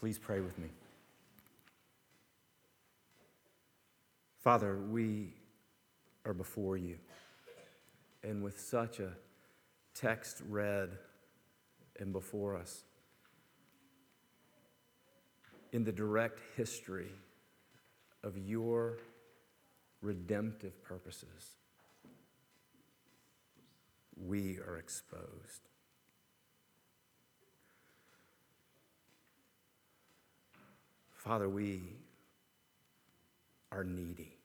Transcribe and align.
Please 0.00 0.18
pray 0.18 0.40
with 0.40 0.58
me. 0.58 0.68
Father, 4.38 4.76
we 4.76 5.32
are 6.24 6.34
before 6.34 6.76
you, 6.76 6.98
and 8.22 8.42
with 8.42 8.60
such 8.60 9.00
a 9.00 9.10
text 9.94 10.42
read 10.48 10.90
and 11.98 12.12
before 12.12 12.54
us, 12.56 12.84
in 15.72 15.82
the 15.82 15.92
direct 15.92 16.40
history 16.56 17.10
of 18.22 18.36
your 18.36 18.98
redemptive 20.02 20.82
purposes, 20.84 21.56
we 24.26 24.58
are 24.58 24.76
exposed. 24.78 25.62
Father, 31.26 31.48
we 31.48 31.82
are 33.72 33.82
needy. 33.82 34.36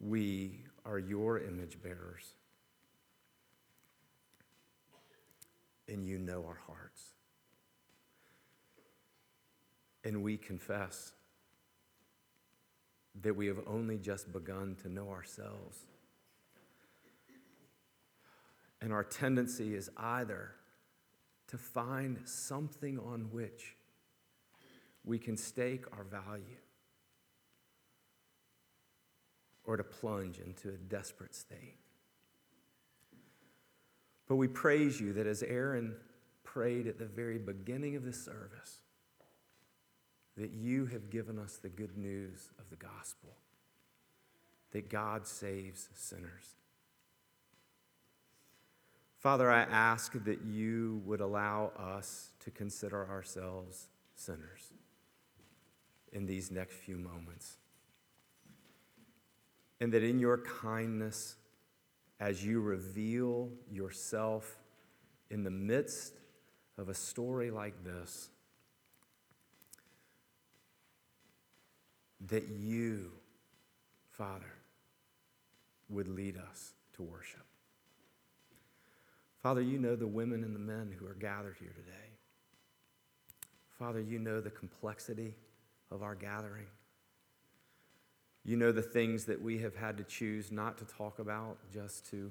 We 0.00 0.64
are 0.84 0.98
your 0.98 1.38
image 1.38 1.80
bearers. 1.80 2.34
And 5.86 6.04
you 6.04 6.18
know 6.18 6.44
our 6.44 6.58
hearts. 6.66 7.04
And 10.02 10.24
we 10.24 10.38
confess 10.38 11.12
that 13.22 13.36
we 13.36 13.46
have 13.46 13.60
only 13.68 13.98
just 13.98 14.32
begun 14.32 14.76
to 14.82 14.88
know 14.88 15.10
ourselves. 15.10 15.78
And 18.80 18.92
our 18.92 19.04
tendency 19.04 19.76
is 19.76 19.88
either 19.96 20.54
to 21.50 21.58
find 21.58 22.18
something 22.24 22.98
on 22.98 23.22
which 23.32 23.76
we 25.04 25.18
can 25.18 25.36
stake 25.36 25.84
our 25.96 26.04
value 26.04 26.44
or 29.64 29.76
to 29.76 29.82
plunge 29.82 30.38
into 30.38 30.68
a 30.68 30.76
desperate 30.76 31.34
state. 31.34 31.76
But 34.28 34.36
we 34.36 34.46
praise 34.46 35.00
you 35.00 35.12
that 35.14 35.26
as 35.26 35.42
Aaron 35.42 35.96
prayed 36.44 36.86
at 36.86 36.98
the 36.98 37.06
very 37.06 37.38
beginning 37.38 37.96
of 37.96 38.04
this 38.04 38.24
service, 38.24 38.78
that 40.36 40.52
you 40.52 40.86
have 40.86 41.10
given 41.10 41.36
us 41.36 41.56
the 41.56 41.68
good 41.68 41.98
news 41.98 42.50
of 42.60 42.70
the 42.70 42.76
gospel, 42.76 43.30
that 44.70 44.88
God 44.88 45.26
saves 45.26 45.88
sinners. 45.94 46.59
Father, 49.20 49.50
I 49.50 49.64
ask 49.64 50.14
that 50.24 50.40
you 50.46 51.02
would 51.04 51.20
allow 51.20 51.72
us 51.78 52.30
to 52.40 52.50
consider 52.50 53.06
ourselves 53.06 53.88
sinners 54.14 54.72
in 56.10 56.24
these 56.24 56.50
next 56.50 56.72
few 56.76 56.96
moments. 56.96 57.58
And 59.78 59.92
that 59.92 60.02
in 60.02 60.18
your 60.18 60.38
kindness, 60.38 61.36
as 62.18 62.42
you 62.42 62.62
reveal 62.62 63.50
yourself 63.70 64.56
in 65.28 65.44
the 65.44 65.50
midst 65.50 66.14
of 66.78 66.88
a 66.88 66.94
story 66.94 67.50
like 67.50 67.84
this, 67.84 68.30
that 72.26 72.48
you, 72.48 73.12
Father, 74.08 74.54
would 75.90 76.08
lead 76.08 76.38
us 76.38 76.72
to 76.94 77.02
worship. 77.02 77.49
Father, 79.42 79.62
you 79.62 79.78
know 79.78 79.96
the 79.96 80.06
women 80.06 80.44
and 80.44 80.54
the 80.54 80.60
men 80.60 80.94
who 80.98 81.06
are 81.06 81.14
gathered 81.14 81.56
here 81.58 81.72
today. 81.74 82.10
Father, 83.78 84.00
you 84.00 84.18
know 84.18 84.40
the 84.40 84.50
complexity 84.50 85.34
of 85.90 86.02
our 86.02 86.14
gathering. 86.14 86.66
You 88.44 88.56
know 88.56 88.72
the 88.72 88.82
things 88.82 89.24
that 89.24 89.40
we 89.40 89.58
have 89.58 89.74
had 89.74 89.96
to 89.96 90.04
choose 90.04 90.52
not 90.52 90.76
to 90.78 90.84
talk 90.84 91.18
about 91.18 91.58
just 91.72 92.08
to 92.10 92.30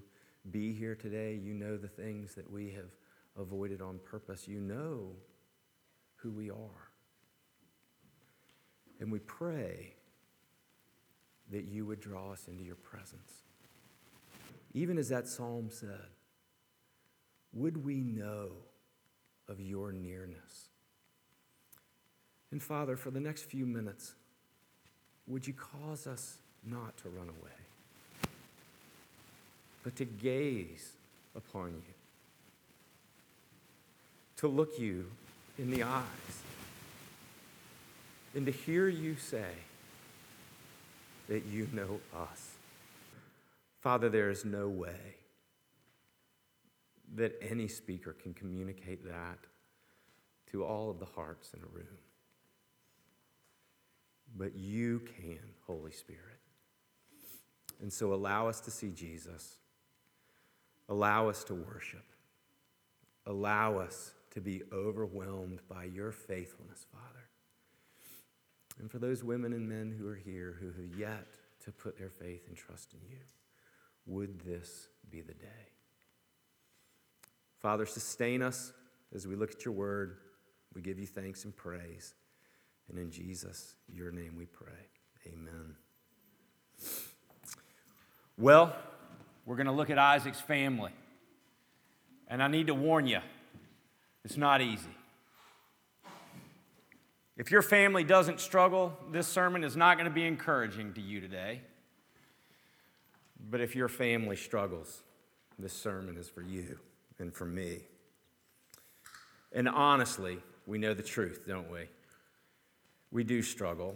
be 0.52 0.74
here 0.74 0.96
today. 0.96 1.34
You 1.34 1.54
know 1.54 1.78
the 1.78 1.88
things 1.88 2.36
that 2.36 2.50
we 2.52 2.72
have 2.72 2.92
avoided 3.38 3.82
on 3.82 4.00
purpose. 4.06 4.48
You 4.48 4.60
know 4.60 5.16
who 6.18 6.30
we 6.30 6.52
are. 6.52 6.90
And 9.00 9.12
we 9.12 9.20
pray 9.20 9.94
that 11.52 11.66
you 11.66 11.86
would 11.86 12.02
draw 12.02 12.34
us 12.34 12.48
into 12.48 12.64
your 12.64 12.76
presence. 12.76 13.44
Even 14.74 15.00
as 15.00 15.10
that 15.10 15.28
psalm 15.28 15.70
said, 15.72 16.10
would 17.54 17.84
we 17.84 17.96
know 17.96 18.50
of 19.48 19.60
your 19.60 19.92
nearness? 19.92 20.70
And 22.52 22.62
Father, 22.62 22.96
for 22.96 23.12
the 23.12 23.20
next 23.20 23.44
few 23.44 23.66
minutes, 23.66 24.14
would 25.28 25.46
you 25.46 25.54
cause 25.54 26.08
us 26.08 26.38
not 26.66 26.98
to 26.98 27.10
run 27.10 27.30
away, 27.30 28.32
but 29.84 29.96
to 29.96 30.06
gaze 30.06 30.94
upon 31.36 31.70
you, 31.70 31.94
to 34.38 34.48
look 34.48 34.80
you 34.80 35.06
in 35.58 35.70
the 35.70 35.84
eyes, 35.84 36.04
and 38.36 38.46
to 38.46 38.52
hear 38.52 38.88
you 38.88 39.16
say 39.16 39.52
that 41.28 41.46
you 41.46 41.68
know 41.72 42.00
us. 42.16 42.56
Father, 43.82 44.10
there 44.10 44.30
is 44.30 44.44
no 44.44 44.68
way 44.68 45.19
that 47.16 47.34
any 47.42 47.68
speaker 47.68 48.14
can 48.14 48.34
communicate 48.34 49.06
that 49.06 49.40
to 50.52 50.64
all 50.64 50.90
of 50.90 51.00
the 51.00 51.06
hearts 51.06 51.54
in 51.54 51.60
a 51.62 51.68
room. 51.68 51.98
But 54.36 54.56
you 54.56 55.02
can, 55.18 55.40
Holy 55.66 55.92
Spirit. 55.92 56.40
And 57.82 57.92
so 57.92 58.14
allow 58.14 58.48
us 58.48 58.60
to 58.62 58.72
see 58.72 58.92
Jesus. 58.92 59.56
Allow 60.88 61.30
us 61.30 61.44
to 61.46 61.56
worship. 61.56 62.06
Allow 63.26 63.78
us 63.78 64.12
to 64.32 64.42
be 64.42 64.62
overwhelmed 64.74 65.62
by 65.70 65.86
your 65.86 66.12
faithfulness, 66.12 66.86
Father. 66.92 67.28
And 68.80 68.90
for 68.90 69.00
those 69.00 69.24
women 69.24 69.54
and 69.54 69.68
men 69.68 69.96
who 69.98 70.08
are 70.08 70.16
here 70.16 70.58
who 70.60 70.68
have 70.68 71.00
yet 71.00 71.28
to 71.66 71.72
put 71.72 71.98
their 71.98 72.10
faith 72.10 72.48
and 72.48 72.56
trust 72.56 72.94
in 72.94 73.00
you, 73.10 73.18
would 74.06 74.40
this 74.40 74.88
be 75.10 75.22
the 75.22 75.34
day? 75.34 75.70
Father, 77.60 77.86
sustain 77.86 78.42
us 78.42 78.72
as 79.14 79.28
we 79.28 79.36
look 79.36 79.52
at 79.52 79.66
your 79.66 79.74
word. 79.74 80.18
We 80.74 80.82
give 80.82 80.98
you 80.98 81.06
thanks 81.06 81.44
and 81.44 81.56
praise. 81.56 82.14
And 82.90 82.98
in 82.98 83.12
Jesus, 83.12 83.76
your 83.92 84.12
name 84.12 84.36
we 84.38 84.46
pray. 84.46 84.88
Amen. 85.28 85.76
Well, 88.38 88.74
we're 89.46 89.58
going 89.58 89.68
to 89.68 89.74
look 89.74 89.90
at 89.90 90.00
Isaac's 90.00 90.40
family. 90.40 90.92
And 92.28 92.42
I 92.42 92.48
need 92.48 92.68
to 92.68 92.74
warn 92.74 93.08
you, 93.08 93.20
it's 94.24 94.38
not 94.38 94.62
easy. 94.62 94.96
If 97.36 97.52
your 97.52 97.62
family 97.62 98.04
doesn't 98.04 98.40
struggle, 98.40 98.98
this 99.12 99.28
sermon 99.28 99.64
is 99.64 99.76
not 99.76 99.98
going 99.98 100.10
to 100.10 100.14
be 100.14 100.26
encouraging 100.26 100.94
to 100.94 101.02
you 101.02 101.20
today. 101.20 101.62
But 103.50 103.62
if 103.62 103.76
your 103.76 103.88
family 103.88 104.36
struggles, 104.36 105.02
this 105.58 105.74
sermon 105.74 106.18
is 106.18 106.30
for 106.30 106.42
you 106.42 106.80
and 107.20 107.34
for 107.34 107.46
me. 107.46 107.80
And 109.52 109.68
honestly, 109.68 110.40
we 110.66 110.78
know 110.78 110.94
the 110.94 111.04
truth, 111.04 111.44
don't 111.48 111.72
we? 111.72 111.82
We 113.12 113.24
do 113.24 113.42
struggle. 113.42 113.96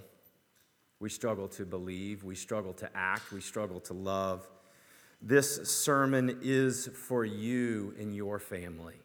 We 0.99 1.09
struggle 1.09 1.47
to 1.49 1.65
believe, 1.65 2.23
we 2.23 2.35
struggle 2.35 2.73
to 2.75 2.89
act, 2.95 3.33
we 3.33 3.41
struggle 3.41 3.81
to 3.81 3.93
love. 3.93 4.47
This 5.21 5.69
sermon 5.69 6.39
is 6.41 6.87
for 6.87 7.25
you 7.25 7.93
and 7.99 8.15
your 8.15 8.39
family. 8.39 8.95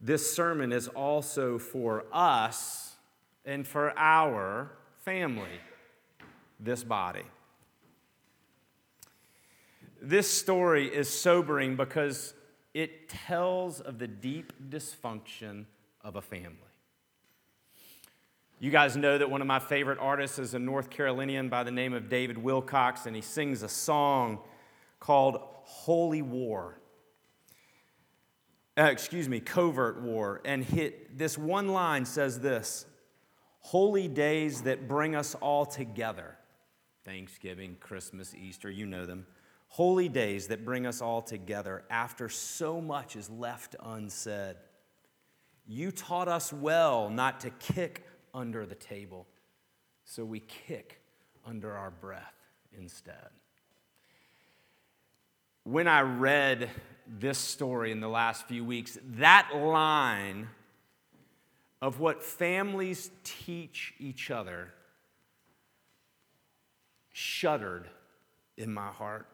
This 0.00 0.34
sermon 0.34 0.72
is 0.72 0.86
also 0.88 1.58
for 1.58 2.04
us 2.12 2.94
and 3.44 3.66
for 3.66 3.92
our 3.98 4.70
family, 5.04 5.60
this 6.60 6.84
body. 6.84 7.24
This 10.06 10.30
story 10.30 10.94
is 10.94 11.08
sobering 11.08 11.76
because 11.76 12.34
it 12.74 13.08
tells 13.08 13.80
of 13.80 13.98
the 13.98 14.06
deep 14.06 14.52
dysfunction 14.68 15.64
of 16.02 16.16
a 16.16 16.20
family. 16.20 16.58
You 18.60 18.70
guys 18.70 18.98
know 18.98 19.16
that 19.16 19.30
one 19.30 19.40
of 19.40 19.46
my 19.46 19.58
favorite 19.58 19.98
artists 19.98 20.38
is 20.38 20.52
a 20.52 20.58
North 20.58 20.90
Carolinian 20.90 21.48
by 21.48 21.64
the 21.64 21.70
name 21.70 21.94
of 21.94 22.10
David 22.10 22.36
Wilcox, 22.36 23.06
and 23.06 23.16
he 23.16 23.22
sings 23.22 23.62
a 23.62 23.68
song 23.68 24.40
called 25.00 25.38
Holy 25.62 26.20
War. 26.20 26.78
Uh, 28.76 28.82
excuse 28.82 29.26
me, 29.26 29.40
Covert 29.40 30.02
War. 30.02 30.42
And 30.44 30.62
hit, 30.62 31.16
this 31.16 31.38
one 31.38 31.68
line 31.68 32.04
says 32.04 32.40
this 32.40 32.84
Holy 33.60 34.08
days 34.08 34.62
that 34.62 34.86
bring 34.86 35.16
us 35.16 35.34
all 35.36 35.64
together. 35.64 36.36
Thanksgiving, 37.06 37.78
Christmas, 37.80 38.34
Easter, 38.34 38.70
you 38.70 38.84
know 38.84 39.06
them 39.06 39.26
holy 39.74 40.08
days 40.08 40.46
that 40.46 40.64
bring 40.64 40.86
us 40.86 41.02
all 41.02 41.20
together 41.20 41.82
after 41.90 42.28
so 42.28 42.80
much 42.80 43.16
is 43.16 43.28
left 43.28 43.74
unsaid. 43.82 44.54
You 45.66 45.90
taught 45.90 46.28
us 46.28 46.52
well 46.52 47.10
not 47.10 47.40
to 47.40 47.50
kick 47.50 48.06
under 48.32 48.66
the 48.66 48.76
table, 48.76 49.26
so 50.04 50.24
we 50.24 50.38
kick 50.38 51.00
under 51.44 51.76
our 51.76 51.90
breath 51.90 52.36
instead. 52.78 53.30
When 55.64 55.88
I 55.88 56.02
read 56.02 56.70
this 57.08 57.38
story 57.38 57.90
in 57.90 57.98
the 57.98 58.08
last 58.08 58.46
few 58.46 58.64
weeks, 58.64 58.96
that 59.16 59.50
line 59.56 60.50
of 61.82 61.98
what 61.98 62.22
families 62.22 63.10
teach 63.24 63.92
each 63.98 64.30
other 64.30 64.72
shuddered 67.12 67.88
in 68.56 68.72
my 68.72 68.86
heart. 68.86 69.26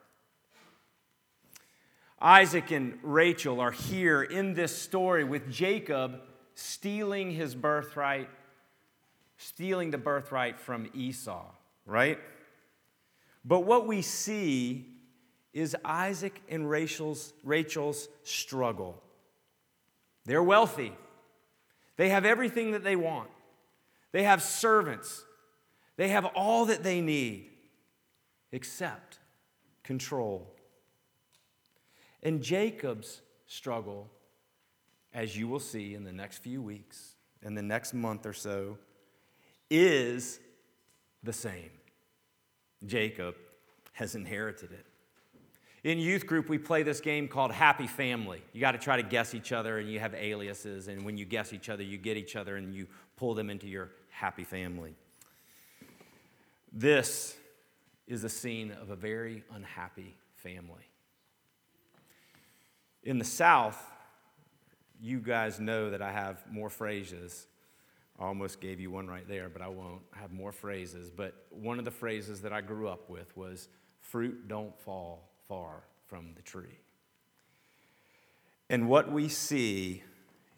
Isaac 2.21 2.71
and 2.71 2.99
Rachel 3.03 3.61
are 3.61 3.71
here 3.71 4.23
in 4.23 4.53
this 4.53 4.77
story 4.77 5.25
with 5.25 5.51
Jacob 5.51 6.21
stealing 6.55 7.31
his 7.31 7.55
birthright, 7.55 8.29
stealing 9.39 9.91
the 9.91 9.99
birthright 9.99 10.61
from 10.61 10.91
Esau, 10.95 11.47
right? 11.87 12.19
But 13.45 13.61
what 13.61 13.87
we 13.87 14.03
see 14.03 14.87
is 15.55 15.75
Isaac 15.85 16.41
and 16.49 16.69
Rachel's, 16.69 17.33
Rachel's 17.43 18.09
struggle. 18.23 19.03
They're 20.27 20.43
wealthy, 20.43 20.93
they 21.97 22.11
have 22.11 22.27
everything 22.27 22.73
that 22.73 22.85
they 22.85 22.97
want, 22.97 23.31
they 24.13 24.25
have 24.25 24.43
servants, 24.43 25.25
they 25.97 26.09
have 26.09 26.27
all 26.27 26.67
that 26.67 26.83
they 26.83 27.01
need 27.01 27.47
except 28.53 29.19
control. 29.83 30.55
And 32.23 32.43
Jacob's 32.43 33.23
struggle, 33.47 34.11
as 35.15 35.37
you 35.37 35.49
will 35.49 35.61
see 35.61 35.95
in 35.95 36.05
the 36.05 36.13
next 36.13 36.39
few 36.39 36.61
weeks, 36.61 37.15
in 37.43 37.55
the 37.55 37.63
next 37.63 37.95
month 37.95 38.27
or 38.27 38.33
so, 38.33 38.79
is 39.71 40.41
the 41.23 41.33
same. 41.33 41.71
Jacob 42.85 43.35
has 43.93 44.15
inherited 44.15 44.73
it. 44.73 44.87
In 45.83 45.99
youth 45.99 46.27
group, 46.27 46.51
we 46.51 46.59
play 46.59 46.83
this 46.83 47.01
game 47.01 47.27
called 47.27 47.53
Happy 47.53 47.87
Family. 47.87 48.43
You 48.53 48.61
got 48.61 48.73
to 48.73 48.79
try 48.79 48.97
to 48.97 49.03
guess 49.03 49.35
each 49.35 49.51
other, 49.51 49.79
and 49.79 49.89
you 49.89 49.99
have 49.99 50.15
aliases. 50.15 50.89
And 50.89 51.05
when 51.05 51.17
you 51.17 51.25
guess 51.25 51.55
each 51.55 51.71
other, 51.71 51.83
you 51.83 51.97
get 51.97 52.19
each 52.19 52.37
other 52.37 52.57
and 52.57 52.75
you 52.75 52.87
pull 53.17 53.33
them 53.33 53.49
into 53.49 53.67
your 53.67 53.91
happy 54.11 54.45
family. 54.45 54.95
This 56.73 57.37
is 58.07 58.25
a 58.25 58.29
scene 58.29 58.73
of 58.73 58.91
a 58.91 58.97
very 58.97 59.43
unhappy 59.55 60.17
family. 60.35 60.90
In 63.03 63.19
the 63.19 63.25
South, 63.25 63.81
you 65.01 65.21
guys 65.21 65.59
know 65.59 65.91
that 65.91 66.03
I 66.03 66.13
have 66.13 66.45
more 66.51 66.69
phrases. 66.69 67.47
I 68.19 68.25
almost 68.25 68.61
gave 68.61 68.79
you 68.79 68.91
one 68.91 69.09
right 69.09 69.27
there, 69.27 69.49
but 69.49 69.63
I 69.63 69.69
won't. 69.69 70.03
I 70.15 70.19
have 70.19 70.33
more 70.33 70.53
phrases. 70.53 71.11
But 71.11 71.35
one 71.51 71.79
of 71.79 71.87
the 71.87 71.91
phrases 71.91 72.43
that 72.43 72.53
I 72.53 72.61
grew 72.61 72.89
up 72.89 73.09
with 73.09 73.35
was 73.37 73.69
fruit 74.03 74.49
don't 74.49 74.79
fall 74.81 75.31
far 75.49 75.85
from 76.09 76.35
the 76.37 76.43
tree. 76.43 76.79
And 78.69 78.89
what 78.89 79.11
we 79.11 79.29
see 79.29 80.03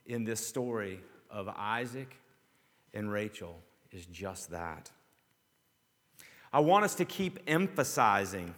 in 0.07 0.25
this 0.25 0.45
story 0.45 1.01
of 1.31 1.49
Isaac 1.49 2.17
and 2.93 3.11
Rachel 3.11 3.61
is 3.93 4.05
just 4.07 4.51
that. 4.51 4.91
I 6.53 6.61
want 6.61 6.85
us 6.85 6.97
to 6.97 7.05
keep 7.05 7.39
emphasizing 7.47 8.55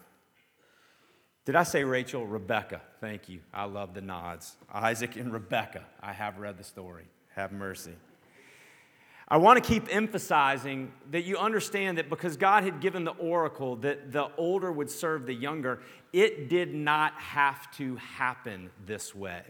did 1.45 1.57
I 1.57 1.63
say 1.63 1.85
Rachel? 1.85 2.27
Rebecca. 2.27 2.81
Thank 3.05 3.29
you. 3.29 3.41
I 3.53 3.65
love 3.65 3.93
the 3.93 4.01
nods. 4.01 4.56
Isaac 4.73 5.17
and 5.17 5.31
Rebecca. 5.31 5.85
I 6.01 6.15
have 6.15 6.39
read 6.39 6.56
the 6.56 6.65
story. 6.65 7.05
Have 7.37 7.53
mercy. 7.53 7.93
I 9.29 9.37
want 9.37 9.62
to 9.62 9.71
keep 9.71 9.95
emphasizing 9.95 10.91
that 11.11 11.25
you 11.25 11.37
understand 11.37 11.99
that 11.99 12.09
because 12.09 12.39
God 12.39 12.65
had 12.65 12.81
given 12.81 13.05
the 13.05 13.11
oracle 13.11 13.77
that 13.77 14.11
the 14.11 14.31
older 14.39 14.73
would 14.73 14.91
serve 14.91 15.27
the 15.27 15.35
younger, 15.35 15.83
it 16.15 16.49
did 16.49 16.75
not 16.75 17.12
have 17.21 17.71
to 17.77 17.97
happen 17.97 18.71
this 18.87 19.15
way. 19.15 19.43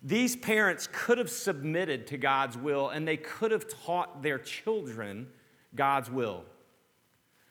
These 0.00 0.36
parents 0.36 0.88
could 0.92 1.18
have 1.18 1.28
submitted 1.28 2.06
to 2.06 2.18
God's 2.18 2.56
will 2.56 2.88
and 2.88 3.08
they 3.08 3.16
could 3.16 3.50
have 3.50 3.66
taught 3.66 4.22
their 4.22 4.38
children 4.38 5.26
God's 5.74 6.08
will. 6.08 6.44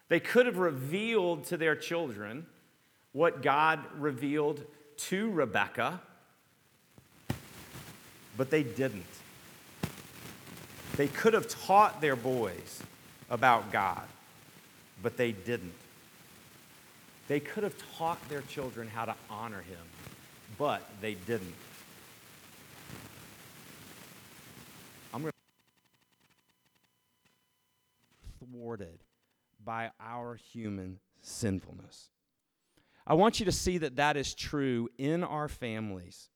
They 0.07 0.21
could 0.21 0.45
have 0.45 0.59
revealed 0.59 1.43
to 1.47 1.57
their 1.57 1.75
children 1.75 2.45
what 3.15 3.41
God 3.41 3.79
revealed 3.97 4.61
to 4.97 5.31
Rebekah, 5.31 6.01
but 8.35 8.49
they 8.49 8.61
didn't. 8.61 9.05
They 10.97 11.07
could 11.07 11.33
have 11.33 11.47
taught 11.47 12.01
their 12.01 12.17
boys 12.17 12.83
about 13.29 13.71
God, 13.71 14.03
but 15.01 15.15
they 15.15 15.31
didn't. 15.31 15.71
They 17.29 17.39
could 17.39 17.63
have 17.63 17.75
taught 17.97 18.19
their 18.27 18.41
children 18.41 18.89
how 18.89 19.05
to 19.05 19.15
honor 19.29 19.61
Him, 19.61 19.79
but 20.57 20.81
they 20.99 21.13
didn't. 21.13 21.55
I'm 25.13 25.31
thwarted 28.51 28.99
by 29.63 29.91
our 30.01 30.35
human 30.35 30.99
sinfulness. 31.21 32.09
I 33.07 33.13
want 33.13 33.39
you 33.39 33.45
to 33.45 33.51
see 33.51 33.77
that 33.79 33.97
that 33.97 34.17
is 34.17 34.33
true 34.33 34.89
in 34.97 35.23
our 35.23 35.47
families. 35.47 36.29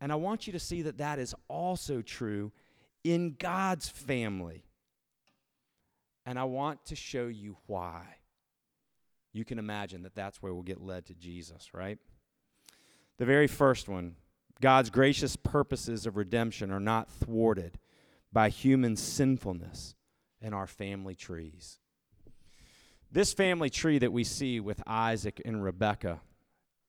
And 0.00 0.12
I 0.12 0.16
want 0.16 0.46
you 0.46 0.52
to 0.52 0.58
see 0.58 0.82
that 0.82 0.98
that 0.98 1.18
is 1.18 1.34
also 1.48 2.02
true 2.02 2.52
in 3.02 3.36
God's 3.38 3.88
family. 3.88 4.64
And 6.26 6.38
I 6.38 6.44
want 6.44 6.84
to 6.86 6.96
show 6.96 7.26
you 7.26 7.56
why. 7.66 8.16
You 9.32 9.44
can 9.44 9.58
imagine 9.58 10.02
that 10.02 10.14
that's 10.14 10.42
where 10.42 10.52
we'll 10.52 10.62
get 10.62 10.80
led 10.80 11.06
to 11.06 11.14
Jesus, 11.14 11.74
right? 11.74 11.98
The 13.18 13.24
very 13.24 13.46
first 13.46 13.88
one 13.88 14.16
God's 14.60 14.90
gracious 14.90 15.36
purposes 15.36 16.06
of 16.06 16.16
redemption 16.16 16.70
are 16.70 16.80
not 16.80 17.10
thwarted 17.10 17.78
by 18.32 18.48
human 18.48 18.96
sinfulness 18.96 19.94
in 20.40 20.52
our 20.54 20.66
family 20.66 21.14
trees. 21.14 21.80
This 23.14 23.32
family 23.32 23.70
tree 23.70 23.98
that 23.98 24.12
we 24.12 24.24
see 24.24 24.58
with 24.58 24.82
Isaac 24.88 25.40
and 25.44 25.62
Rebekah, 25.62 26.20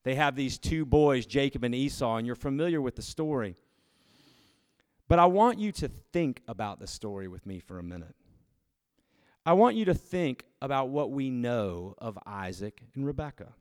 they 0.02 0.16
have 0.16 0.34
these 0.34 0.58
two 0.58 0.84
boys, 0.84 1.24
Jacob 1.24 1.62
and 1.62 1.72
Esau, 1.72 2.16
and 2.16 2.26
you're 2.26 2.34
familiar 2.34 2.80
with 2.80 2.96
the 2.96 3.02
story. 3.02 3.54
But 5.06 5.20
I 5.20 5.26
want 5.26 5.60
you 5.60 5.70
to 5.70 5.86
think 5.86 6.42
about 6.48 6.80
the 6.80 6.88
story 6.88 7.28
with 7.28 7.46
me 7.46 7.60
for 7.60 7.78
a 7.78 7.82
minute. 7.84 8.16
I 9.46 9.52
want 9.52 9.76
you 9.76 9.84
to 9.84 9.94
think 9.94 10.42
about 10.60 10.88
what 10.88 11.12
we 11.12 11.30
know 11.30 11.94
of 11.98 12.18
Isaac 12.26 12.82
and 12.96 13.06
Rebekah. 13.06 13.52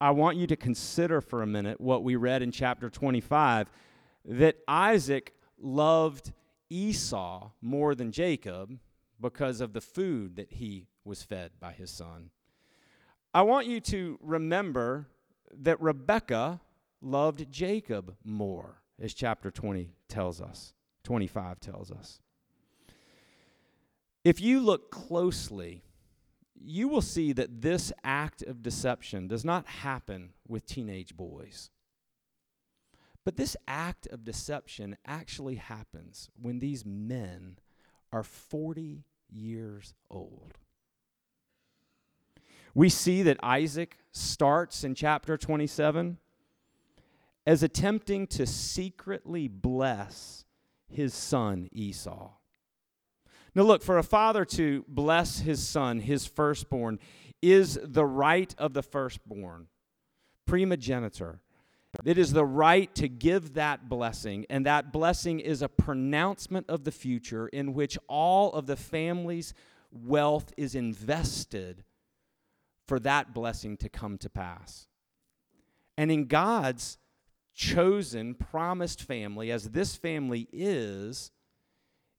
I 0.00 0.10
want 0.10 0.38
you 0.38 0.48
to 0.48 0.56
consider 0.56 1.20
for 1.20 1.42
a 1.42 1.46
minute 1.46 1.80
what 1.80 2.02
we 2.02 2.16
read 2.16 2.42
in 2.42 2.50
chapter 2.50 2.90
25 2.90 3.70
that 4.24 4.56
Isaac 4.66 5.32
loved 5.60 6.32
Esau 6.70 7.50
more 7.62 7.94
than 7.94 8.10
Jacob 8.10 8.76
because 9.20 9.60
of 9.60 9.74
the 9.74 9.80
food 9.80 10.34
that 10.34 10.54
he 10.54 10.88
was 11.06 11.22
fed 11.22 11.52
by 11.60 11.72
his 11.72 11.90
son. 11.90 12.30
I 13.32 13.42
want 13.42 13.66
you 13.66 13.80
to 13.80 14.18
remember 14.22 15.08
that 15.52 15.80
Rebekah 15.80 16.60
loved 17.00 17.50
Jacob 17.50 18.16
more, 18.24 18.82
as 19.00 19.14
chapter 19.14 19.50
20 19.50 19.90
tells 20.08 20.40
us, 20.40 20.74
25 21.04 21.60
tells 21.60 21.90
us. 21.90 22.20
If 24.24 24.40
you 24.40 24.60
look 24.60 24.90
closely, 24.90 25.84
you 26.54 26.88
will 26.88 27.02
see 27.02 27.32
that 27.32 27.60
this 27.60 27.92
act 28.02 28.42
of 28.42 28.62
deception 28.62 29.28
does 29.28 29.44
not 29.44 29.66
happen 29.66 30.30
with 30.48 30.66
teenage 30.66 31.16
boys. 31.16 31.70
But 33.24 33.36
this 33.36 33.56
act 33.68 34.06
of 34.06 34.24
deception 34.24 34.96
actually 35.04 35.56
happens 35.56 36.30
when 36.40 36.58
these 36.58 36.84
men 36.86 37.58
are 38.12 38.22
40 38.22 39.04
years 39.28 39.94
old. 40.10 40.54
We 42.76 42.90
see 42.90 43.22
that 43.22 43.38
Isaac 43.42 43.96
starts 44.12 44.84
in 44.84 44.94
chapter 44.94 45.38
27 45.38 46.18
as 47.46 47.62
attempting 47.62 48.26
to 48.26 48.46
secretly 48.46 49.48
bless 49.48 50.44
his 50.86 51.14
son 51.14 51.70
Esau. 51.72 52.32
Now, 53.54 53.62
look, 53.62 53.82
for 53.82 53.96
a 53.96 54.02
father 54.02 54.44
to 54.44 54.84
bless 54.88 55.38
his 55.38 55.66
son, 55.66 56.00
his 56.00 56.26
firstborn, 56.26 56.98
is 57.40 57.78
the 57.82 58.04
right 58.04 58.54
of 58.58 58.74
the 58.74 58.82
firstborn, 58.82 59.68
primogeniture. 60.44 61.40
It 62.04 62.18
is 62.18 62.34
the 62.34 62.44
right 62.44 62.94
to 62.96 63.08
give 63.08 63.54
that 63.54 63.88
blessing, 63.88 64.44
and 64.50 64.66
that 64.66 64.92
blessing 64.92 65.40
is 65.40 65.62
a 65.62 65.70
pronouncement 65.70 66.68
of 66.68 66.84
the 66.84 66.92
future 66.92 67.48
in 67.48 67.72
which 67.72 67.96
all 68.06 68.52
of 68.52 68.66
the 68.66 68.76
family's 68.76 69.54
wealth 69.90 70.52
is 70.58 70.74
invested 70.74 71.82
for 72.86 72.98
that 73.00 73.34
blessing 73.34 73.76
to 73.78 73.88
come 73.88 74.18
to 74.18 74.30
pass. 74.30 74.86
And 75.98 76.10
in 76.10 76.26
God's 76.26 76.98
chosen, 77.54 78.34
promised 78.34 79.02
family, 79.02 79.50
as 79.50 79.70
this 79.70 79.96
family 79.96 80.48
is, 80.52 81.30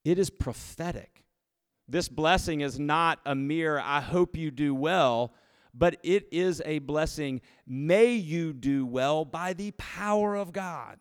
it 0.04 0.18
is 0.18 0.30
prophetic. 0.30 1.24
This 1.88 2.10
blessing 2.10 2.62
is 2.62 2.80
not 2.80 3.20
a 3.26 3.36
mere, 3.36 3.80
I 3.80 4.02
hope 4.02 4.36
you 4.36 4.52
do 4.52 4.74
well, 4.74 5.34
but 5.74 5.98
it 6.04 6.28
is 6.32 6.62
a 6.66 6.80
blessing, 6.80 7.42
may 7.66 8.14
you 8.14 8.52
do 8.52 8.86
well 8.86 9.24
by 9.26 9.54
the 9.54 9.72
power 9.72 10.36
of 10.36 10.52
God. 10.52 10.98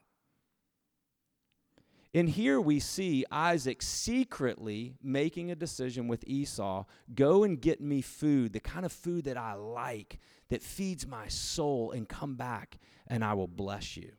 And 2.16 2.30
here 2.30 2.58
we 2.58 2.80
see 2.80 3.26
Isaac 3.30 3.82
secretly 3.82 4.94
making 5.02 5.50
a 5.50 5.54
decision 5.54 6.08
with 6.08 6.26
Esau 6.26 6.84
go 7.14 7.44
and 7.44 7.60
get 7.60 7.78
me 7.82 8.00
food, 8.00 8.54
the 8.54 8.60
kind 8.60 8.86
of 8.86 8.92
food 8.92 9.24
that 9.24 9.36
I 9.36 9.52
like, 9.52 10.18
that 10.48 10.62
feeds 10.62 11.06
my 11.06 11.28
soul, 11.28 11.90
and 11.90 12.08
come 12.08 12.34
back 12.36 12.78
and 13.06 13.22
I 13.22 13.34
will 13.34 13.46
bless 13.46 13.98
you. 13.98 14.12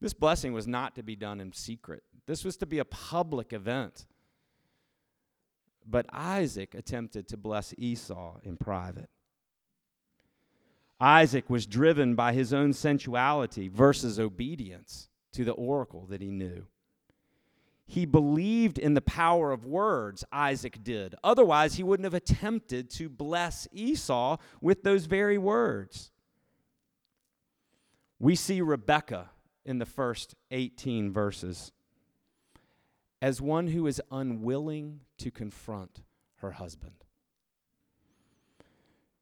This 0.00 0.12
blessing 0.12 0.52
was 0.52 0.66
not 0.66 0.96
to 0.96 1.04
be 1.04 1.14
done 1.14 1.38
in 1.38 1.52
secret, 1.52 2.02
this 2.26 2.44
was 2.44 2.56
to 2.56 2.66
be 2.66 2.80
a 2.80 2.84
public 2.84 3.52
event. 3.52 4.06
But 5.86 6.06
Isaac 6.12 6.74
attempted 6.74 7.28
to 7.28 7.36
bless 7.36 7.72
Esau 7.78 8.38
in 8.42 8.56
private. 8.56 9.08
Isaac 10.98 11.48
was 11.48 11.64
driven 11.64 12.16
by 12.16 12.32
his 12.32 12.52
own 12.52 12.72
sensuality 12.72 13.68
versus 13.68 14.18
obedience 14.18 15.10
to 15.32 15.44
the 15.44 15.52
oracle 15.52 16.06
that 16.10 16.20
he 16.20 16.30
knew. 16.30 16.66
He 17.86 18.06
believed 18.06 18.78
in 18.78 18.94
the 18.94 19.00
power 19.00 19.52
of 19.52 19.66
words, 19.66 20.24
Isaac 20.32 20.82
did. 20.82 21.14
Otherwise, 21.22 21.74
he 21.74 21.82
wouldn't 21.82 22.04
have 22.04 22.14
attempted 22.14 22.88
to 22.90 23.08
bless 23.08 23.68
Esau 23.72 24.38
with 24.60 24.82
those 24.82 25.06
very 25.06 25.36
words. 25.36 26.10
We 28.18 28.36
see 28.36 28.60
Rebekah 28.60 29.30
in 29.64 29.78
the 29.78 29.86
first 29.86 30.34
18 30.50 31.12
verses 31.12 31.72
as 33.20 33.40
one 33.40 33.68
who 33.68 33.86
is 33.86 34.00
unwilling 34.10 35.00
to 35.18 35.30
confront 35.30 36.02
her 36.36 36.52
husband. 36.52 37.04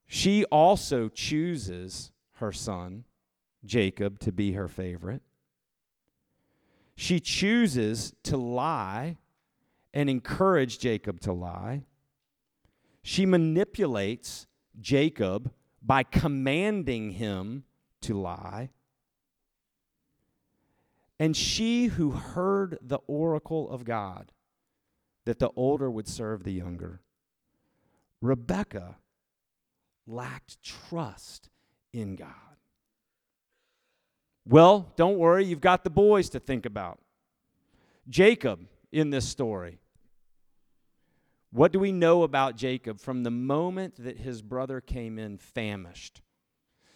She 0.06 0.44
also 0.46 1.08
chooses 1.08 2.10
her 2.36 2.50
son, 2.50 3.04
Jacob, 3.64 4.18
to 4.20 4.32
be 4.32 4.52
her 4.52 4.68
favorite. 4.68 5.22
She 7.00 7.18
chooses 7.18 8.12
to 8.24 8.36
lie 8.36 9.16
and 9.94 10.10
encourage 10.10 10.78
Jacob 10.78 11.18
to 11.20 11.32
lie. 11.32 11.84
She 13.00 13.24
manipulates 13.24 14.46
Jacob 14.78 15.50
by 15.80 16.02
commanding 16.02 17.12
him 17.12 17.64
to 18.02 18.20
lie. 18.20 18.68
And 21.18 21.34
she 21.34 21.86
who 21.86 22.10
heard 22.10 22.76
the 22.82 22.98
oracle 23.06 23.70
of 23.70 23.84
God 23.84 24.32
that 25.24 25.38
the 25.38 25.52
older 25.56 25.90
would 25.90 26.06
serve 26.06 26.44
the 26.44 26.52
younger, 26.52 27.00
Rebekah 28.20 28.96
lacked 30.06 30.62
trust 30.62 31.48
in 31.94 32.16
God. 32.16 32.49
Well, 34.50 34.92
don't 34.96 35.16
worry, 35.16 35.44
you've 35.44 35.60
got 35.60 35.84
the 35.84 35.90
boys 35.90 36.28
to 36.30 36.40
think 36.40 36.66
about. 36.66 36.98
Jacob 38.08 38.66
in 38.90 39.10
this 39.10 39.28
story. 39.28 39.78
What 41.52 41.70
do 41.70 41.78
we 41.78 41.92
know 41.92 42.24
about 42.24 42.56
Jacob 42.56 42.98
from 42.98 43.22
the 43.22 43.30
moment 43.30 44.02
that 44.02 44.18
his 44.18 44.42
brother 44.42 44.80
came 44.80 45.20
in 45.20 45.38
famished? 45.38 46.20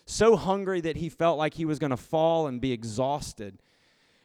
So 0.05 0.35
hungry 0.35 0.81
that 0.81 0.97
he 0.97 1.09
felt 1.09 1.39
like 1.39 1.55
he 1.55 1.65
was 1.65 1.79
going 1.79 1.91
to 1.91 1.97
fall 1.97 2.49
and 2.49 2.61
be 2.61 2.73
exhausted. 2.73 3.63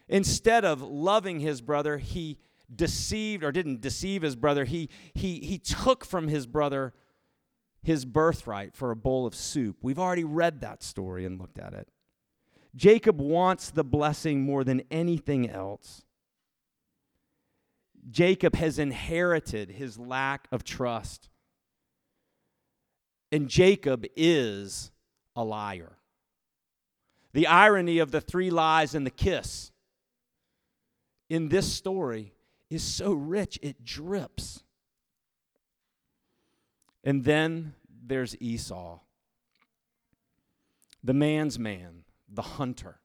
Instead 0.07 0.65
of 0.65 0.81
loving 0.81 1.39
his 1.39 1.61
brother, 1.61 1.99
he 1.99 2.39
deceived 2.75 3.43
or 3.43 3.51
didn't 3.51 3.79
deceive 3.79 4.23
his 4.23 4.35
brother. 4.35 4.65
He, 4.65 4.89
he, 5.13 5.39
he 5.41 5.59
took 5.59 6.03
from 6.03 6.29
his 6.29 6.47
brother 6.47 6.95
his 7.83 8.05
birthright 8.05 8.75
for 8.75 8.89
a 8.89 8.95
bowl 8.95 9.27
of 9.27 9.35
soup. 9.35 9.77
We've 9.83 9.99
already 9.99 10.23
read 10.23 10.61
that 10.61 10.81
story 10.81 11.25
and 11.25 11.39
looked 11.39 11.59
at 11.59 11.73
it. 11.73 11.89
Jacob 12.75 13.19
wants 13.19 13.71
the 13.71 13.83
blessing 13.83 14.41
more 14.41 14.63
than 14.63 14.83
anything 14.91 15.49
else. 15.49 16.03
Jacob 18.09 18.55
has 18.55 18.79
inherited 18.79 19.71
his 19.71 19.97
lack 19.97 20.47
of 20.51 20.63
trust. 20.63 21.29
And 23.31 23.47
Jacob 23.47 24.05
is 24.15 24.91
a 25.35 25.43
liar. 25.43 25.97
The 27.33 27.47
irony 27.47 27.99
of 27.99 28.11
the 28.11 28.21
three 28.21 28.49
lies 28.49 28.95
and 28.95 29.05
the 29.05 29.11
kiss 29.11 29.71
in 31.29 31.49
this 31.49 31.71
story 31.71 32.33
is 32.69 32.83
so 32.83 33.13
rich, 33.13 33.59
it 33.61 33.83
drips. 33.83 34.63
And 37.03 37.23
then 37.23 37.75
there's 38.05 38.35
Esau, 38.41 38.99
the 41.03 41.13
man's 41.13 41.57
man, 41.57 42.03
the 42.31 42.41
hunter, 42.41 42.99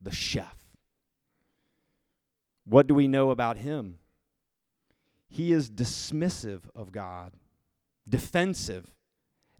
the 0.00 0.12
chef. 0.12 0.56
What 2.64 2.86
do 2.86 2.94
we 2.94 3.08
know 3.08 3.30
about 3.30 3.58
him? 3.58 3.98
He 5.28 5.52
is 5.52 5.70
dismissive 5.70 6.62
of 6.74 6.92
God, 6.92 7.32
defensive, 8.08 8.94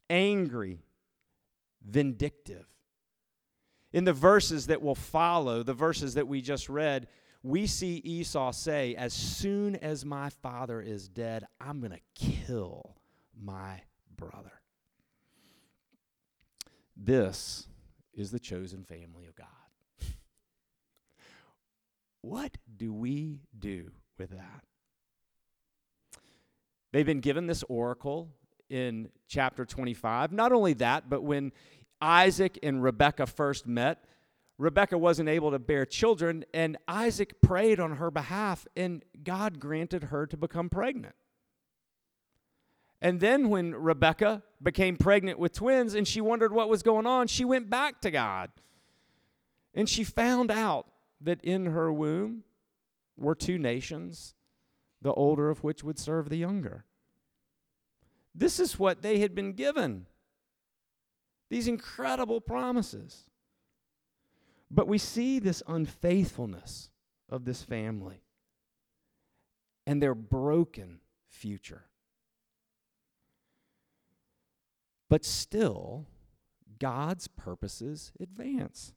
angry, 0.08 0.84
vindictive. 1.84 2.66
In 3.92 4.04
the 4.04 4.12
verses 4.12 4.66
that 4.68 4.82
will 4.82 4.94
follow, 4.94 5.62
the 5.62 5.74
verses 5.74 6.14
that 6.14 6.26
we 6.26 6.40
just 6.40 6.68
read, 6.68 7.06
we 7.42 7.66
see 7.66 7.96
Esau 8.04 8.50
say, 8.52 8.94
As 8.94 9.12
soon 9.12 9.76
as 9.76 10.04
my 10.04 10.30
father 10.30 10.80
is 10.80 11.08
dead, 11.08 11.44
I'm 11.60 11.80
going 11.80 11.92
to 11.92 12.00
kill 12.14 12.96
my 13.40 13.82
brother. 14.16 14.52
This 16.96 17.68
is 18.16 18.30
the 18.30 18.38
chosen 18.38 18.84
family 18.84 19.26
of 19.26 19.34
God. 19.34 19.46
what 22.22 22.56
do 22.76 22.92
we 22.92 23.40
do 23.58 23.90
with 24.18 24.30
that? 24.30 24.64
They've 26.92 27.04
been 27.04 27.20
given 27.20 27.46
this 27.46 27.64
oracle 27.64 28.30
in 28.70 29.08
chapter 29.28 29.64
25. 29.64 30.32
Not 30.32 30.52
only 30.52 30.74
that, 30.74 31.10
but 31.10 31.22
when 31.22 31.52
Isaac 32.00 32.58
and 32.62 32.82
Rebekah 32.82 33.26
first 33.26 33.66
met, 33.66 34.04
Rebekah 34.58 34.98
wasn't 34.98 35.28
able 35.28 35.50
to 35.50 35.58
bear 35.58 35.84
children, 35.84 36.44
and 36.54 36.76
Isaac 36.86 37.40
prayed 37.42 37.80
on 37.80 37.96
her 37.96 38.10
behalf, 38.10 38.66
and 38.76 39.04
God 39.24 39.58
granted 39.58 40.04
her 40.04 40.26
to 40.26 40.36
become 40.36 40.68
pregnant. 40.68 41.16
And 43.04 43.20
then 43.20 43.50
when 43.50 43.74
Rebecca 43.74 44.42
became 44.62 44.96
pregnant 44.96 45.38
with 45.38 45.52
twins 45.52 45.92
and 45.92 46.08
she 46.08 46.22
wondered 46.22 46.54
what 46.54 46.70
was 46.70 46.82
going 46.82 47.04
on, 47.04 47.26
she 47.26 47.44
went 47.44 47.68
back 47.68 48.00
to 48.00 48.10
God. 48.10 48.50
And 49.74 49.86
she 49.90 50.04
found 50.04 50.50
out 50.50 50.86
that 51.20 51.44
in 51.44 51.66
her 51.66 51.92
womb 51.92 52.44
were 53.18 53.34
two 53.34 53.58
nations, 53.58 54.34
the 55.02 55.12
older 55.12 55.50
of 55.50 55.62
which 55.62 55.84
would 55.84 55.98
serve 55.98 56.30
the 56.30 56.38
younger. 56.38 56.86
This 58.34 58.58
is 58.58 58.78
what 58.78 59.02
they 59.02 59.18
had 59.18 59.34
been 59.34 59.52
given. 59.52 60.06
These 61.50 61.68
incredible 61.68 62.40
promises. 62.40 63.24
But 64.70 64.88
we 64.88 64.96
see 64.96 65.38
this 65.38 65.62
unfaithfulness 65.68 66.88
of 67.28 67.44
this 67.44 67.62
family 67.62 68.22
and 69.86 70.02
their 70.02 70.14
broken 70.14 71.00
future. 71.28 71.84
But 75.14 75.24
still, 75.24 76.06
God's 76.80 77.28
purposes 77.28 78.10
advance. 78.18 78.94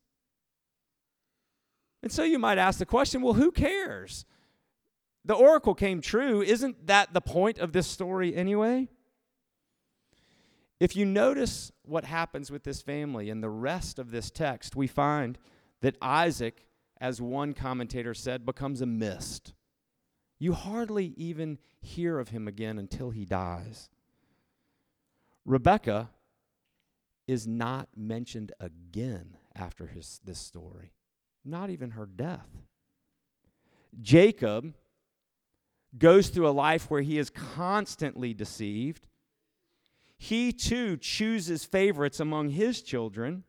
And 2.02 2.12
so 2.12 2.24
you 2.24 2.40
might 2.40 2.58
ask 2.58 2.80
the 2.80 2.88
question 2.88 3.22
well, 3.22 3.36
who 3.36 3.52
cares? 3.52 4.26
The 5.26 5.36
oracle 5.36 5.76
came 5.76 6.02
true. 6.02 6.42
Isn't 6.42 6.88
that 6.88 7.14
the 7.14 7.22
point 7.22 7.60
of 7.60 7.72
this 7.72 7.86
story 7.86 8.36
anyway? 8.36 8.88
If 10.80 10.96
you 10.96 11.06
notice 11.06 11.72
what 11.84 12.06
happens 12.06 12.50
with 12.50 12.64
this 12.64 12.82
family 12.82 13.30
in 13.30 13.42
the 13.42 13.52
rest 13.52 14.00
of 14.00 14.10
this 14.10 14.32
text, 14.32 14.76
we 14.76 14.88
find 14.88 15.38
that 15.82 15.98
Isaac, 16.02 16.66
as 17.00 17.22
one 17.22 17.54
commentator 17.54 18.16
said, 18.16 18.44
becomes 18.44 18.82
a 18.82 18.88
mist. 18.88 19.54
You 20.40 20.54
hardly 20.54 21.14
even 21.16 21.60
hear 21.80 22.18
of 22.18 22.30
him 22.30 22.48
again 22.48 22.80
until 22.80 23.12
he 23.12 23.24
dies. 23.24 23.92
Rebekah 25.48 26.10
is 27.26 27.48
not 27.48 27.88
mentioned 27.96 28.52
again 28.60 29.38
after 29.56 29.88
his, 29.88 30.20
this 30.24 30.40
story, 30.40 30.92
not 31.46 31.70
even 31.70 31.92
her 31.92 32.06
death. 32.06 32.50
Jacob 34.02 34.74
goes 35.98 36.28
through 36.28 36.50
a 36.50 36.52
life 36.52 36.92
where 36.92 37.02
he 37.02 37.18
is 37.18 37.30
constantly 37.30 38.34
deceived. 38.34 39.08
He 40.18 40.52
too 40.52 40.98
chooses 40.98 41.64
favorites 41.64 42.20
among 42.20 42.50
his 42.50 42.82
children. 42.82 43.44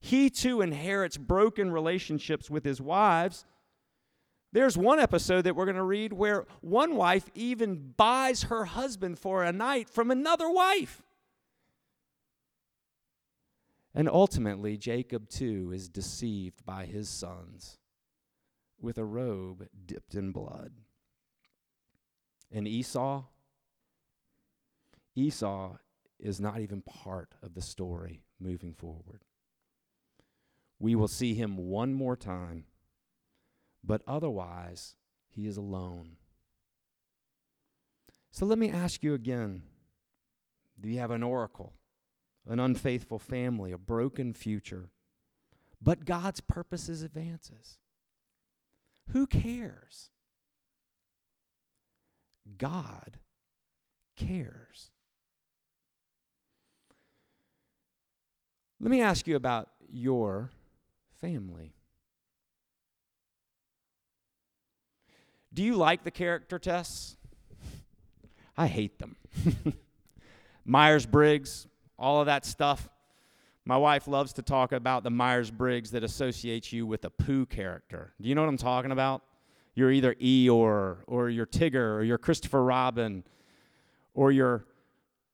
He 0.00 0.30
too 0.30 0.62
inherits 0.62 1.18
broken 1.18 1.70
relationships 1.70 2.48
with 2.48 2.64
his 2.64 2.80
wives. 2.80 3.44
There's 4.52 4.76
one 4.76 5.00
episode 5.00 5.42
that 5.42 5.56
we're 5.56 5.64
going 5.64 5.76
to 5.76 5.82
read 5.82 6.12
where 6.12 6.46
one 6.60 6.94
wife 6.94 7.30
even 7.34 7.94
buys 7.96 8.44
her 8.44 8.66
husband 8.66 9.18
for 9.18 9.42
a 9.42 9.52
night 9.52 9.88
from 9.88 10.10
another 10.10 10.50
wife. 10.50 11.02
And 13.94 14.08
ultimately, 14.08 14.76
Jacob 14.76 15.28
too 15.28 15.70
is 15.72 15.88
deceived 15.88 16.64
by 16.64 16.84
his 16.84 17.08
sons 17.08 17.78
with 18.80 18.98
a 18.98 19.04
robe 19.04 19.68
dipped 19.86 20.14
in 20.14 20.32
blood. 20.32 20.72
And 22.50 22.68
Esau, 22.68 23.24
Esau 25.14 25.76
is 26.18 26.40
not 26.40 26.60
even 26.60 26.82
part 26.82 27.34
of 27.42 27.54
the 27.54 27.62
story 27.62 28.22
moving 28.38 28.74
forward. 28.74 29.24
We 30.78 30.94
will 30.94 31.08
see 31.08 31.34
him 31.34 31.56
one 31.56 31.94
more 31.94 32.16
time, 32.16 32.64
but 33.84 34.02
otherwise, 34.06 34.94
he 35.28 35.46
is 35.46 35.56
alone. 35.56 36.16
So 38.30 38.46
let 38.46 38.58
me 38.58 38.70
ask 38.70 39.02
you 39.02 39.14
again 39.14 39.62
do 40.80 40.88
you 40.88 40.98
have 40.98 41.10
an 41.10 41.22
oracle, 41.22 41.74
an 42.48 42.58
unfaithful 42.58 43.18
family, 43.18 43.72
a 43.72 43.78
broken 43.78 44.32
future, 44.32 44.90
but 45.80 46.04
God's 46.04 46.40
purposes 46.40 47.02
advances? 47.02 47.78
Who 49.10 49.26
cares? 49.26 50.10
God 52.58 53.18
cares. 54.16 54.90
Let 58.80 58.90
me 58.90 59.00
ask 59.00 59.28
you 59.28 59.36
about 59.36 59.68
your 59.88 60.50
family. 61.20 61.74
Do 65.54 65.62
you 65.62 65.76
like 65.76 66.04
the 66.04 66.10
character 66.10 66.58
tests? 66.58 67.16
I 68.56 68.66
hate 68.66 68.98
them. 68.98 69.16
Myers 70.64 71.06
Briggs, 71.06 71.66
all 71.98 72.20
of 72.20 72.26
that 72.26 72.44
stuff. 72.44 72.88
My 73.64 73.76
wife 73.76 74.08
loves 74.08 74.32
to 74.34 74.42
talk 74.42 74.72
about 74.72 75.04
the 75.04 75.10
Myers 75.10 75.50
Briggs 75.50 75.92
that 75.92 76.02
associates 76.02 76.72
you 76.72 76.86
with 76.86 77.04
a 77.04 77.10
Pooh 77.10 77.46
character. 77.46 78.12
Do 78.20 78.28
you 78.28 78.34
know 78.34 78.42
what 78.42 78.48
I'm 78.48 78.56
talking 78.56 78.90
about? 78.90 79.22
You're 79.74 79.92
either 79.92 80.14
Eeyore, 80.14 80.98
or 81.06 81.30
you're 81.30 81.46
Tigger, 81.46 81.94
or 81.94 82.02
you're 82.02 82.18
Christopher 82.18 82.62
Robin, 82.62 83.24
or 84.14 84.32
you're 84.32 84.66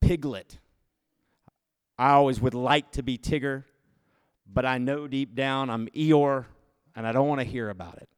Piglet. 0.01 0.59
I 1.99 2.11
always 2.11 2.41
would 2.41 2.55
like 2.55 2.93
to 2.93 3.03
be 3.03 3.19
Tigger, 3.19 3.65
but 4.47 4.65
I 4.65 4.79
know 4.79 5.09
deep 5.09 5.35
down 5.35 5.71
I'm 5.71 5.89
Eeyore, 5.89 6.45
and 6.95 7.07
I 7.07 7.13
don't 7.13 7.27
want 7.27 7.41
to 7.41 7.47
hear 7.47 7.71
about 7.71 7.97
it. 7.97 8.09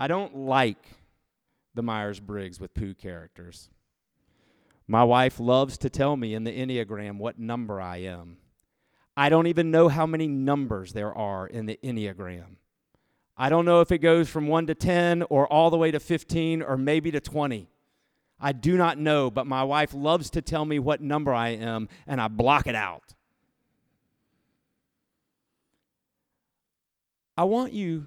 I 0.00 0.06
don't 0.06 0.36
like 0.36 0.84
the 1.74 1.82
Myers 1.82 2.20
Briggs 2.20 2.60
with 2.60 2.74
Pooh 2.74 2.94
characters. 2.94 3.68
My 4.86 5.04
wife 5.04 5.38
loves 5.38 5.76
to 5.78 5.90
tell 5.90 6.16
me 6.16 6.34
in 6.34 6.44
the 6.44 6.52
Enneagram 6.52 7.18
what 7.18 7.38
number 7.38 7.80
I 7.80 7.98
am. 7.98 8.38
I 9.16 9.28
don't 9.28 9.48
even 9.48 9.70
know 9.70 9.88
how 9.88 10.06
many 10.06 10.28
numbers 10.28 10.92
there 10.92 11.12
are 11.12 11.46
in 11.46 11.66
the 11.66 11.78
Enneagram. 11.82 12.56
I 13.36 13.48
don't 13.48 13.64
know 13.64 13.80
if 13.80 13.92
it 13.92 13.98
goes 13.98 14.28
from 14.28 14.46
1 14.46 14.68
to 14.68 14.74
10 14.74 15.24
or 15.24 15.52
all 15.52 15.70
the 15.70 15.76
way 15.76 15.90
to 15.90 16.00
15 16.00 16.62
or 16.62 16.76
maybe 16.76 17.10
to 17.10 17.20
20. 17.20 17.68
I 18.40 18.52
do 18.52 18.76
not 18.76 18.98
know, 18.98 19.30
but 19.30 19.46
my 19.46 19.64
wife 19.64 19.92
loves 19.94 20.30
to 20.30 20.42
tell 20.42 20.64
me 20.64 20.78
what 20.78 21.00
number 21.00 21.34
I 21.34 21.50
am, 21.50 21.88
and 22.06 22.20
I 22.20 22.28
block 22.28 22.66
it 22.66 22.76
out. 22.76 23.14
I 27.36 27.44
want 27.44 27.72
you 27.72 28.06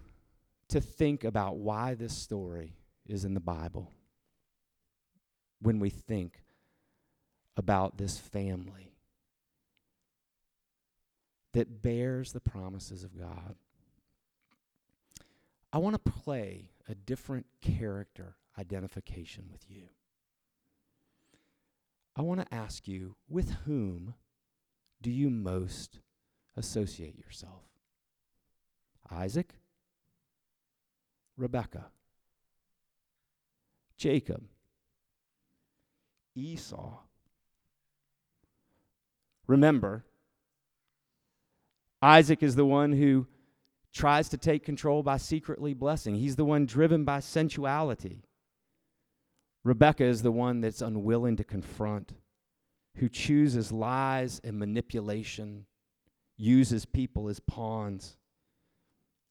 to 0.71 0.81
think 0.81 1.23
about 1.23 1.57
why 1.57 1.93
this 1.93 2.17
story 2.17 2.73
is 3.07 3.25
in 3.25 3.33
the 3.33 3.39
Bible 3.39 3.91
when 5.61 5.79
we 5.79 5.89
think 5.89 6.41
about 7.57 7.97
this 7.97 8.17
family 8.17 8.93
that 11.53 11.81
bears 11.81 12.31
the 12.31 12.39
promises 12.39 13.03
of 13.03 13.17
God. 13.17 13.55
I 15.73 15.77
want 15.77 15.93
to 15.93 16.11
play 16.11 16.71
a 16.87 16.95
different 16.95 17.45
character 17.61 18.35
identification 18.57 19.45
with 19.51 19.63
you. 19.69 19.89
I 22.15 22.21
want 22.21 22.41
to 22.41 22.53
ask 22.53 22.87
you 22.87 23.15
with 23.29 23.51
whom 23.65 24.15
do 25.01 25.11
you 25.11 25.29
most 25.29 25.99
associate 26.55 27.17
yourself? 27.17 27.63
Isaac? 29.09 29.55
Rebekah? 31.37 31.87
Jacob? 33.97 34.43
Esau? 36.35 36.99
Remember, 39.47 40.05
Isaac 42.01 42.41
is 42.41 42.55
the 42.55 42.65
one 42.65 42.93
who 42.93 43.27
tries 43.93 44.29
to 44.29 44.37
take 44.37 44.63
control 44.63 45.03
by 45.03 45.17
secretly 45.17 45.73
blessing. 45.73 46.15
He's 46.15 46.35
the 46.35 46.45
one 46.45 46.65
driven 46.65 47.03
by 47.03 47.19
sensuality. 47.19 48.23
Rebecca 49.63 50.03
is 50.03 50.23
the 50.23 50.31
one 50.31 50.61
that's 50.61 50.81
unwilling 50.81 51.35
to 51.37 51.43
confront, 51.43 52.13
who 52.97 53.09
chooses 53.09 53.71
lies 53.71 54.41
and 54.43 54.57
manipulation, 54.57 55.65
uses 56.37 56.85
people 56.85 57.29
as 57.29 57.39
pawns, 57.39 58.17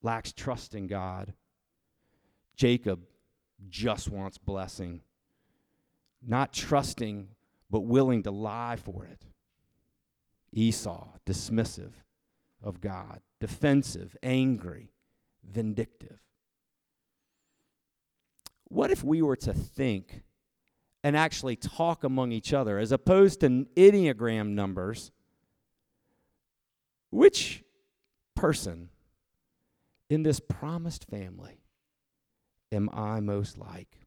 lacks 0.03 0.33
trust 0.33 0.75
in 0.75 0.87
God. 0.87 1.33
Jacob 2.57 3.01
just 3.69 4.11
wants 4.11 4.39
blessing, 4.39 5.01
not 6.27 6.53
trusting, 6.53 7.29
but 7.71 7.81
willing 7.81 8.23
to 8.23 8.31
lie 8.31 8.77
for 8.77 9.05
it. 9.05 9.25
Esau, 10.53 11.09
dismissive 11.25 11.93
of 12.63 12.81
God, 12.81 13.21
defensive, 13.41 14.17
angry, 14.23 14.93
vindictive. 15.49 16.21
What 18.65 18.91
if 18.91 19.03
we 19.03 19.23
were 19.23 19.37
to 19.37 19.53
think 19.53 20.23
and 21.03 21.17
actually 21.17 21.57
talk 21.57 22.05
among 22.05 22.33
each 22.33 22.53
other 22.53 22.79
as 22.79 22.93
opposed 22.93 23.41
to 23.41 23.67
Enneagram 23.77 24.51
numbers? 24.51 25.11
Which 27.11 27.65
person 28.35 28.91
in 30.09 30.23
this 30.23 30.41
promised 30.41 31.05
family 31.05 31.61
am 32.73 32.91
I 32.93 33.21
most 33.21 33.59
like? 33.59 33.99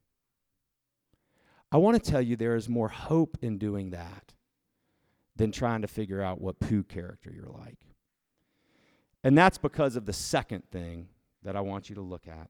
I 1.72 1.76
want 1.78 2.02
to 2.02 2.10
tell 2.10 2.22
you 2.22 2.36
there 2.36 2.56
is 2.56 2.68
more 2.68 2.88
hope 2.88 3.36
in 3.42 3.58
doing 3.58 3.90
that 3.90 4.32
than 5.36 5.50
trying 5.50 5.82
to 5.82 5.88
figure 5.88 6.22
out 6.22 6.40
what 6.40 6.60
Pooh 6.60 6.84
character 6.84 7.32
you're 7.34 7.46
like. 7.46 7.78
And 9.24 9.36
that's 9.36 9.58
because 9.58 9.96
of 9.96 10.06
the 10.06 10.12
second 10.12 10.62
thing 10.70 11.08
that 11.42 11.56
I 11.56 11.60
want 11.60 11.88
you 11.88 11.96
to 11.96 12.00
look 12.00 12.28
at. 12.28 12.48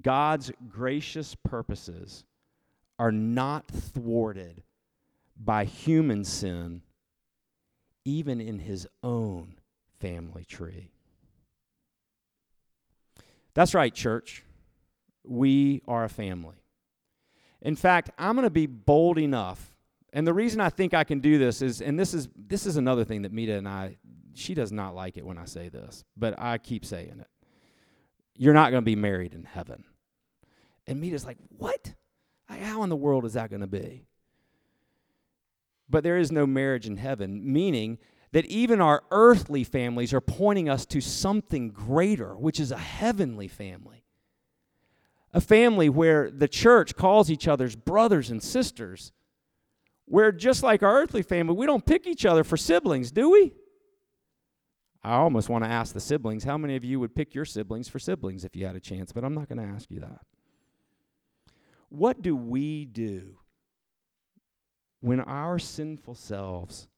God's 0.00 0.50
gracious 0.68 1.34
purposes 1.34 2.24
are 2.98 3.12
not 3.12 3.66
thwarted 3.68 4.62
by 5.42 5.64
human 5.64 6.24
sin, 6.24 6.82
even 8.04 8.40
in 8.40 8.58
his 8.58 8.86
own 9.02 9.54
family 9.98 10.44
tree. 10.44 10.90
That's 13.54 13.74
right, 13.74 13.94
church. 13.94 14.44
We 15.24 15.82
are 15.86 16.04
a 16.04 16.08
family. 16.08 16.56
In 17.60 17.76
fact, 17.76 18.10
I'm 18.18 18.34
going 18.34 18.44
to 18.44 18.50
be 18.50 18.66
bold 18.66 19.18
enough, 19.18 19.74
and 20.12 20.26
the 20.26 20.34
reason 20.34 20.60
I 20.60 20.68
think 20.68 20.94
I 20.94 21.04
can 21.04 21.20
do 21.20 21.38
this 21.38 21.62
is, 21.62 21.80
and 21.80 21.98
this 21.98 22.12
is 22.12 22.28
this 22.36 22.66
is 22.66 22.76
another 22.76 23.04
thing 23.04 23.22
that 23.22 23.32
Mita 23.32 23.54
and 23.54 23.68
I 23.68 23.96
she 24.34 24.54
does 24.54 24.72
not 24.72 24.94
like 24.94 25.16
it 25.16 25.26
when 25.26 25.38
I 25.38 25.44
say 25.44 25.68
this, 25.68 26.04
but 26.16 26.38
I 26.38 26.58
keep 26.58 26.84
saying 26.84 27.20
it. 27.20 27.28
You're 28.36 28.54
not 28.54 28.70
going 28.70 28.82
to 28.82 28.84
be 28.84 28.96
married 28.96 29.34
in 29.34 29.44
heaven. 29.44 29.84
And 30.86 31.00
Mita's 31.00 31.24
like, 31.24 31.38
What? 31.50 31.94
How 32.46 32.82
in 32.82 32.90
the 32.90 32.96
world 32.96 33.24
is 33.24 33.32
that 33.34 33.50
going 33.50 33.60
to 33.60 33.66
be? 33.66 34.06
But 35.88 36.04
there 36.04 36.18
is 36.18 36.30
no 36.32 36.46
marriage 36.46 36.86
in 36.86 36.96
heaven, 36.96 37.52
meaning 37.52 37.98
that 38.32 38.46
even 38.46 38.80
our 38.80 39.02
earthly 39.10 39.64
families 39.64 40.12
are 40.12 40.20
pointing 40.20 40.68
us 40.68 40.86
to 40.86 41.00
something 41.00 41.68
greater, 41.68 42.34
which 42.36 42.58
is 42.58 42.70
a 42.70 42.78
heavenly 42.78 43.48
family. 43.48 44.01
A 45.32 45.40
family 45.40 45.88
where 45.88 46.30
the 46.30 46.48
church 46.48 46.94
calls 46.94 47.30
each 47.30 47.48
other's 47.48 47.74
brothers 47.74 48.30
and 48.30 48.42
sisters, 48.42 49.12
where 50.04 50.30
just 50.30 50.62
like 50.62 50.82
our 50.82 51.00
earthly 51.00 51.22
family, 51.22 51.54
we 51.54 51.66
don't 51.66 51.86
pick 51.86 52.06
each 52.06 52.26
other 52.26 52.44
for 52.44 52.56
siblings, 52.56 53.10
do 53.10 53.30
we? 53.30 53.52
I 55.02 55.14
almost 55.14 55.48
want 55.48 55.64
to 55.64 55.70
ask 55.70 55.94
the 55.94 56.00
siblings 56.00 56.44
how 56.44 56.58
many 56.58 56.76
of 56.76 56.84
you 56.84 57.00
would 57.00 57.14
pick 57.14 57.34
your 57.34 57.44
siblings 57.44 57.88
for 57.88 57.98
siblings 57.98 58.44
if 58.44 58.54
you 58.54 58.66
had 58.66 58.76
a 58.76 58.80
chance, 58.80 59.10
but 59.12 59.24
I'm 59.24 59.34
not 59.34 59.48
going 59.48 59.58
to 59.58 59.74
ask 59.74 59.90
you 59.90 60.00
that. 60.00 60.20
What 61.88 62.22
do 62.22 62.36
we 62.36 62.84
do 62.84 63.38
when 65.00 65.20
our 65.20 65.58
sinful 65.58 66.14
selves 66.14 66.88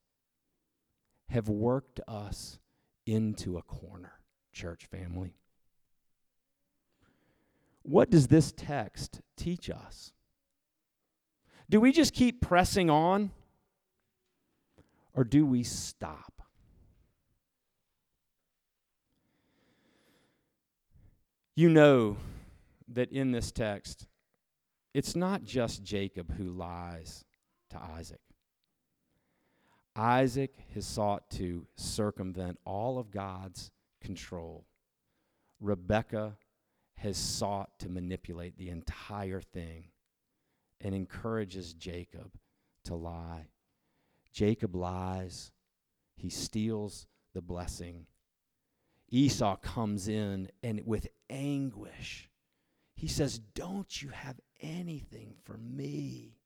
have 1.28 1.48
worked 1.48 2.00
us 2.06 2.58
into 3.06 3.56
a 3.56 3.62
corner, 3.62 4.20
church 4.52 4.86
family. 4.86 5.34
What 7.84 8.10
does 8.10 8.26
this 8.26 8.50
text 8.50 9.20
teach 9.36 9.70
us? 9.70 10.12
Do 11.70 11.80
we 11.80 11.92
just 11.92 12.14
keep 12.14 12.40
pressing 12.40 12.90
on? 12.90 13.30
Or 15.14 15.22
do 15.22 15.46
we 15.46 15.62
stop? 15.62 16.42
You 21.54 21.68
know 21.68 22.16
that 22.88 23.12
in 23.12 23.30
this 23.30 23.52
text, 23.52 24.06
it's 24.92 25.14
not 25.14 25.44
just 25.44 25.84
Jacob 25.84 26.34
who 26.36 26.44
lies 26.44 27.24
to 27.70 27.80
Isaac. 27.80 28.20
Isaac 29.94 30.56
has 30.74 30.86
sought 30.86 31.30
to 31.32 31.66
circumvent 31.76 32.58
all 32.64 32.98
of 32.98 33.12
God's 33.12 33.70
control. 34.00 34.64
Rebekah 35.60 36.36
has 36.96 37.16
sought 37.16 37.78
to 37.78 37.88
manipulate 37.88 38.56
the 38.56 38.70
entire 38.70 39.40
thing 39.40 39.84
and 40.80 40.94
encourages 40.94 41.74
Jacob 41.74 42.32
to 42.84 42.94
lie. 42.94 43.48
Jacob 44.32 44.74
lies, 44.74 45.52
he 46.16 46.28
steals 46.28 47.06
the 47.32 47.42
blessing. 47.42 48.06
Esau 49.10 49.56
comes 49.56 50.08
in 50.08 50.48
and 50.62 50.82
with 50.86 51.08
anguish, 51.30 52.30
he 52.94 53.08
says, 53.08 53.38
Don't 53.38 54.02
you 54.02 54.10
have 54.10 54.40
anything 54.60 55.34
for 55.42 55.56
me? 55.56 56.38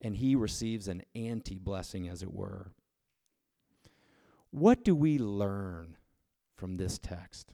And 0.00 0.16
he 0.16 0.34
receives 0.34 0.88
an 0.88 1.02
anti 1.14 1.58
blessing, 1.58 2.08
as 2.08 2.22
it 2.22 2.32
were. 2.32 2.72
What 4.50 4.82
do 4.82 4.94
we 4.94 5.18
learn 5.18 5.96
from 6.56 6.76
this 6.76 6.98
text? 6.98 7.52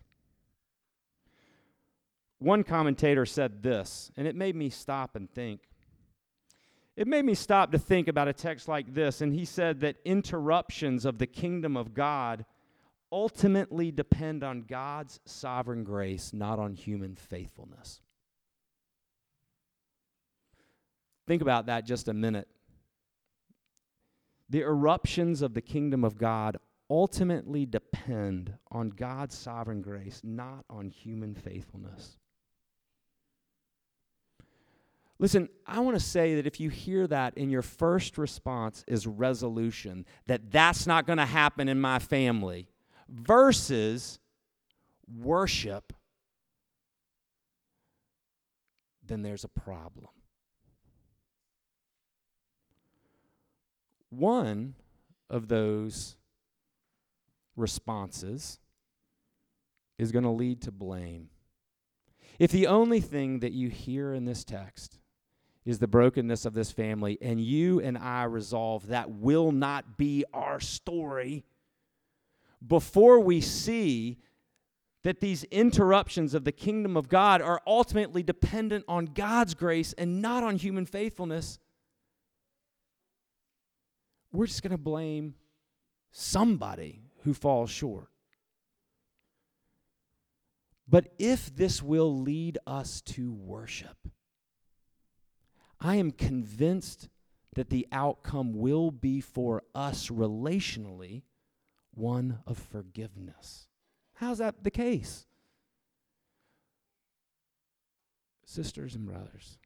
One 2.38 2.64
commentator 2.64 3.24
said 3.24 3.62
this, 3.62 4.10
and 4.16 4.26
it 4.26 4.36
made 4.36 4.56
me 4.56 4.68
stop 4.68 5.16
and 5.16 5.30
think. 5.30 5.60
It 6.96 7.06
made 7.06 7.24
me 7.24 7.34
stop 7.34 7.72
to 7.72 7.78
think 7.78 8.08
about 8.08 8.28
a 8.28 8.32
text 8.32 8.68
like 8.68 8.94
this, 8.94 9.20
and 9.20 9.32
he 9.32 9.44
said 9.44 9.80
that 9.80 9.96
interruptions 10.04 11.04
of 11.04 11.18
the 11.18 11.26
kingdom 11.26 11.76
of 11.76 11.94
God 11.94 12.44
ultimately 13.12 13.90
depend 13.90 14.42
on 14.42 14.62
God's 14.62 15.20
sovereign 15.24 15.84
grace, 15.84 16.32
not 16.32 16.58
on 16.58 16.74
human 16.74 17.14
faithfulness. 17.14 18.00
Think 21.26 21.42
about 21.42 21.66
that 21.66 21.86
just 21.86 22.08
a 22.08 22.14
minute. 22.14 22.48
The 24.48 24.60
eruptions 24.60 25.42
of 25.42 25.54
the 25.54 25.62
kingdom 25.62 26.04
of 26.04 26.16
God 26.16 26.56
ultimately 26.88 27.66
depend 27.66 28.54
on 28.70 28.90
God's 28.90 29.36
sovereign 29.36 29.82
grace, 29.82 30.20
not 30.22 30.64
on 30.70 30.88
human 30.88 31.34
faithfulness. 31.34 32.16
Listen, 35.18 35.48
I 35.66 35.80
want 35.80 35.96
to 35.96 36.04
say 36.04 36.34
that 36.34 36.46
if 36.46 36.60
you 36.60 36.68
hear 36.68 37.06
that 37.06 37.34
and 37.36 37.50
your 37.50 37.62
first 37.62 38.18
response 38.18 38.84
is 38.86 39.06
resolution, 39.06 40.04
that 40.26 40.50
that's 40.50 40.86
not 40.86 41.06
going 41.06 41.16
to 41.18 41.24
happen 41.26 41.68
in 41.68 41.80
my 41.80 41.98
family, 41.98 42.68
versus 43.08 44.18
worship, 45.08 45.94
then 49.06 49.22
there's 49.22 49.44
a 49.44 49.48
problem. 49.48 50.08
One 54.10 54.74
of 55.30 55.48
those 55.48 56.16
responses 57.56 58.58
is 59.98 60.12
going 60.12 60.24
to 60.24 60.30
lead 60.30 60.60
to 60.62 60.72
blame. 60.72 61.30
If 62.38 62.50
the 62.50 62.66
only 62.66 63.00
thing 63.00 63.40
that 63.40 63.52
you 63.52 63.70
hear 63.70 64.12
in 64.12 64.26
this 64.26 64.44
text 64.44 64.98
is 65.66 65.80
the 65.80 65.88
brokenness 65.88 66.46
of 66.46 66.54
this 66.54 66.70
family, 66.70 67.18
and 67.20 67.40
you 67.40 67.80
and 67.80 67.98
I 67.98 68.22
resolve 68.24 68.86
that 68.86 69.10
will 69.10 69.50
not 69.50 69.98
be 69.98 70.24
our 70.32 70.60
story, 70.60 71.44
before 72.66 73.20
we 73.20 73.40
see 73.40 74.18
that 75.02 75.20
these 75.20 75.44
interruptions 75.44 76.34
of 76.34 76.44
the 76.44 76.52
kingdom 76.52 76.96
of 76.96 77.08
God 77.08 77.42
are 77.42 77.60
ultimately 77.66 78.22
dependent 78.22 78.84
on 78.88 79.06
God's 79.06 79.54
grace 79.54 79.92
and 79.92 80.22
not 80.22 80.42
on 80.42 80.56
human 80.56 80.86
faithfulness, 80.86 81.58
we're 84.32 84.46
just 84.46 84.62
going 84.62 84.72
to 84.72 84.78
blame 84.78 85.34
somebody 86.12 87.02
who 87.24 87.34
falls 87.34 87.70
short. 87.70 88.08
But 90.88 91.12
if 91.18 91.54
this 91.54 91.82
will 91.82 92.20
lead 92.20 92.58
us 92.66 93.00
to 93.02 93.32
worship, 93.32 93.96
I 95.80 95.96
am 95.96 96.10
convinced 96.10 97.08
that 97.54 97.70
the 97.70 97.86
outcome 97.90 98.54
will 98.54 98.90
be 98.90 99.20
for 99.20 99.62
us 99.74 100.08
relationally 100.08 101.22
one 101.94 102.40
of 102.46 102.58
forgiveness. 102.58 103.68
How's 104.14 104.38
that 104.38 104.62
the 104.62 104.70
case? 104.70 105.26
Sisters 108.44 108.94
and 108.94 109.06
brothers, 109.06 109.58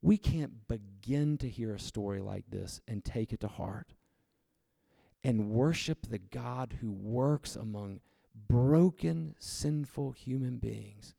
we 0.00 0.16
can't 0.16 0.66
begin 0.66 1.38
to 1.38 1.48
hear 1.48 1.74
a 1.74 1.78
story 1.78 2.20
like 2.20 2.44
this 2.50 2.80
and 2.88 3.04
take 3.04 3.32
it 3.32 3.40
to 3.40 3.48
heart 3.48 3.94
and 5.22 5.50
worship 5.50 6.06
the 6.08 6.18
God 6.18 6.78
who 6.80 6.90
works 6.90 7.54
among 7.54 8.00
broken, 8.48 9.34
sinful 9.38 10.12
human 10.12 10.56
beings 10.56 11.14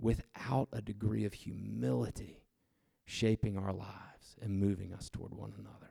without 0.00 0.68
a 0.72 0.80
degree 0.80 1.24
of 1.24 1.34
humility 1.34 2.42
shaping 3.08 3.56
our 3.56 3.72
lives 3.72 4.36
and 4.42 4.60
moving 4.60 4.92
us 4.92 5.08
toward 5.08 5.32
one 5.32 5.54
another. 5.58 5.90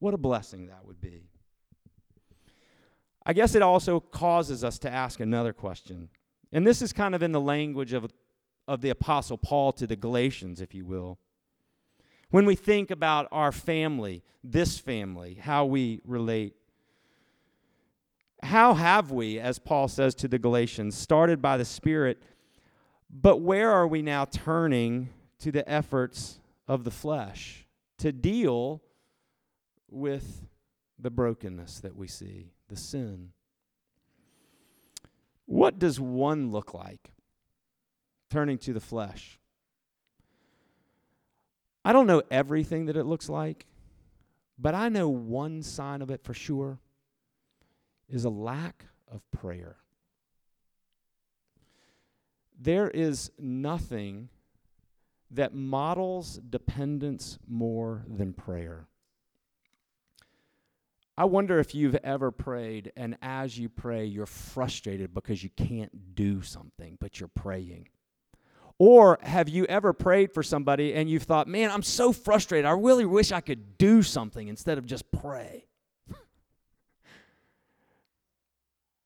What 0.00 0.12
a 0.12 0.18
blessing 0.18 0.66
that 0.66 0.84
would 0.84 1.00
be. 1.00 1.30
I 3.24 3.32
guess 3.32 3.54
it 3.54 3.62
also 3.62 4.00
causes 4.00 4.64
us 4.64 4.78
to 4.80 4.90
ask 4.90 5.20
another 5.20 5.52
question. 5.52 6.08
And 6.52 6.66
this 6.66 6.82
is 6.82 6.92
kind 6.92 7.14
of 7.14 7.22
in 7.22 7.30
the 7.30 7.40
language 7.40 7.92
of, 7.92 8.10
of 8.66 8.80
the 8.80 8.90
Apostle 8.90 9.38
Paul 9.38 9.72
to 9.74 9.86
the 9.86 9.94
Galatians, 9.94 10.60
if 10.60 10.74
you 10.74 10.84
will. 10.84 11.18
When 12.30 12.44
we 12.44 12.56
think 12.56 12.90
about 12.90 13.28
our 13.30 13.52
family, 13.52 14.24
this 14.42 14.78
family, 14.78 15.34
how 15.34 15.64
we 15.64 16.00
relate, 16.04 16.54
how 18.42 18.74
have 18.74 19.12
we, 19.12 19.38
as 19.38 19.60
Paul 19.60 19.86
says 19.86 20.14
to 20.16 20.28
the 20.28 20.38
Galatians, 20.38 20.96
started 20.96 21.40
by 21.40 21.56
the 21.56 21.64
Spirit, 21.64 22.20
but 23.10 23.38
where 23.38 23.70
are 23.70 23.86
we 23.86 24.02
now 24.02 24.24
turning 24.24 25.10
to 25.40 25.52
the 25.52 25.68
efforts 25.68 26.40
of 26.66 26.84
the 26.84 26.90
flesh 26.90 27.66
to 27.98 28.12
deal 28.12 28.82
with 29.90 30.46
the 30.98 31.10
brokenness 31.10 31.80
that 31.80 31.96
we 31.96 32.06
see? 32.06 32.52
the 32.68 32.76
sin. 32.76 33.30
What 35.46 35.78
does 35.78 35.98
one 35.98 36.50
look 36.50 36.74
like? 36.74 37.12
Turning 38.30 38.58
to 38.58 38.72
the 38.72 38.80
flesh. 38.80 39.38
I 41.84 41.92
don't 41.92 42.06
know 42.06 42.22
everything 42.30 42.86
that 42.86 42.96
it 42.96 43.04
looks 43.04 43.30
like, 43.30 43.66
but 44.58 44.74
I 44.74 44.90
know 44.90 45.08
one 45.08 45.62
sign 45.62 46.02
of 46.02 46.10
it 46.10 46.22
for 46.22 46.34
sure 46.34 46.78
is 48.10 48.24
a 48.24 48.30
lack 48.30 48.84
of 49.10 49.22
prayer. 49.30 49.76
There 52.60 52.90
is 52.90 53.30
nothing 53.38 54.28
that 55.30 55.54
models 55.54 56.40
dependence 56.48 57.38
more 57.46 58.04
than 58.08 58.32
prayer. 58.32 58.86
I 61.16 61.24
wonder 61.24 61.58
if 61.58 61.74
you've 61.74 61.96
ever 61.96 62.30
prayed 62.30 62.92
and 62.96 63.16
as 63.20 63.58
you 63.58 63.68
pray, 63.68 64.04
you're 64.04 64.24
frustrated 64.24 65.12
because 65.12 65.42
you 65.42 65.50
can't 65.50 66.14
do 66.14 66.42
something, 66.42 66.96
but 67.00 67.18
you're 67.18 67.28
praying. 67.28 67.88
Or 68.78 69.18
have 69.22 69.48
you 69.48 69.64
ever 69.64 69.92
prayed 69.92 70.32
for 70.32 70.44
somebody 70.44 70.94
and 70.94 71.10
you've 71.10 71.24
thought, 71.24 71.48
man, 71.48 71.72
I'm 71.72 71.82
so 71.82 72.12
frustrated. 72.12 72.64
I 72.66 72.70
really 72.70 73.04
wish 73.04 73.32
I 73.32 73.40
could 73.40 73.76
do 73.76 74.04
something 74.04 74.46
instead 74.46 74.78
of 74.78 74.86
just 74.86 75.10
pray? 75.10 75.66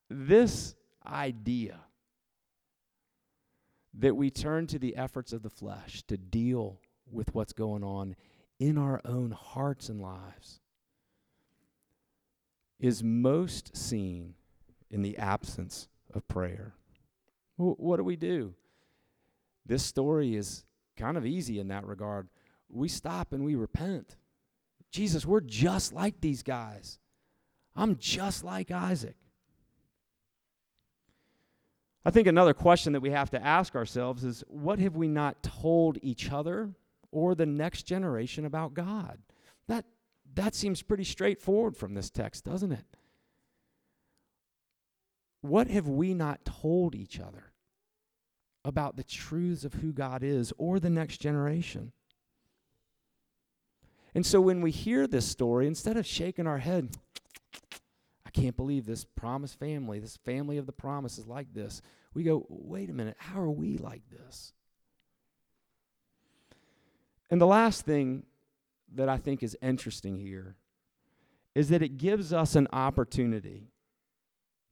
this 0.09 0.75
idea 1.03 1.79
that 3.93 4.15
we 4.15 4.29
turn 4.29 4.67
to 4.67 4.79
the 4.79 4.95
efforts 4.95 5.33
of 5.33 5.43
the 5.43 5.49
flesh 5.49 6.03
to 6.03 6.17
deal 6.17 6.79
with 7.11 7.33
what's 7.35 7.53
going 7.53 7.83
on 7.83 8.15
in 8.59 8.77
our 8.77 9.01
own 9.05 9.31
hearts 9.31 9.89
and 9.89 10.01
lives 10.01 10.59
is 12.79 13.03
most 13.03 13.75
seen 13.75 14.33
in 14.89 15.01
the 15.01 15.17
absence 15.17 15.87
of 16.13 16.27
prayer. 16.27 16.73
Well, 17.57 17.75
what 17.77 17.97
do 17.97 18.03
we 18.03 18.15
do? 18.15 18.55
This 19.65 19.83
story 19.83 20.35
is 20.35 20.65
kind 20.97 21.17
of 21.17 21.25
easy 21.25 21.59
in 21.59 21.67
that 21.69 21.85
regard. 21.85 22.27
we 22.69 22.87
stop 22.87 23.33
and 23.33 23.45
we 23.45 23.55
repent. 23.55 24.15
Jesus, 24.91 25.25
we're 25.25 25.41
just 25.41 25.93
like 25.93 26.19
these 26.21 26.43
guys. 26.43 26.99
I'm 27.75 27.97
just 27.97 28.43
like 28.43 28.71
Isaac. 28.71 29.15
I 32.05 32.11
think 32.11 32.27
another 32.27 32.53
question 32.53 32.93
that 32.93 33.01
we 33.01 33.11
have 33.11 33.29
to 33.31 33.43
ask 33.43 33.75
ourselves 33.75 34.23
is 34.23 34.43
what 34.47 34.79
have 34.79 34.95
we 34.95 35.07
not 35.07 35.41
told 35.41 35.97
each 36.01 36.31
other 36.31 36.71
or 37.11 37.33
the 37.33 37.45
next 37.45 37.83
generation 37.83 38.45
about 38.45 38.73
God? 38.73 39.19
That 39.67 39.85
that 40.35 40.55
seems 40.55 40.81
pretty 40.81 41.03
straightforward 41.03 41.77
from 41.77 41.93
this 41.93 42.09
text, 42.09 42.43
doesn't 42.43 42.71
it? 42.71 42.85
What 45.41 45.67
have 45.67 45.87
we 45.87 46.13
not 46.13 46.45
told 46.45 46.95
each 46.95 47.19
other 47.19 47.51
about 48.65 48.95
the 48.95 49.03
truths 49.03 49.65
of 49.65 49.75
who 49.75 49.93
God 49.93 50.23
is 50.23 50.53
or 50.57 50.79
the 50.79 50.89
next 50.89 51.17
generation? 51.17 51.91
And 54.15 54.25
so 54.25 54.39
when 54.41 54.61
we 54.61 54.71
hear 54.71 55.07
this 55.07 55.27
story, 55.27 55.67
instead 55.67 55.97
of 55.97 56.05
shaking 56.05 56.47
our 56.47 56.59
head, 56.59 56.97
can't 58.33 58.57
believe 58.57 58.85
this 58.85 59.05
promised 59.05 59.59
family, 59.59 59.99
this 59.99 60.17
family 60.17 60.57
of 60.57 60.65
the 60.65 60.71
promise 60.71 61.17
is 61.17 61.27
like 61.27 61.53
this, 61.53 61.81
we 62.13 62.23
go, 62.23 62.45
wait 62.49 62.89
a 62.89 62.93
minute, 62.93 63.15
how 63.17 63.39
are 63.39 63.49
we 63.49 63.77
like 63.77 64.03
this? 64.09 64.53
And 67.29 67.39
the 67.39 67.47
last 67.47 67.85
thing 67.85 68.23
that 68.95 69.09
I 69.09 69.17
think 69.17 69.41
is 69.41 69.57
interesting 69.61 70.17
here 70.17 70.55
is 71.55 71.69
that 71.69 71.81
it 71.81 71.97
gives 71.97 72.33
us 72.33 72.55
an 72.55 72.67
opportunity 72.73 73.69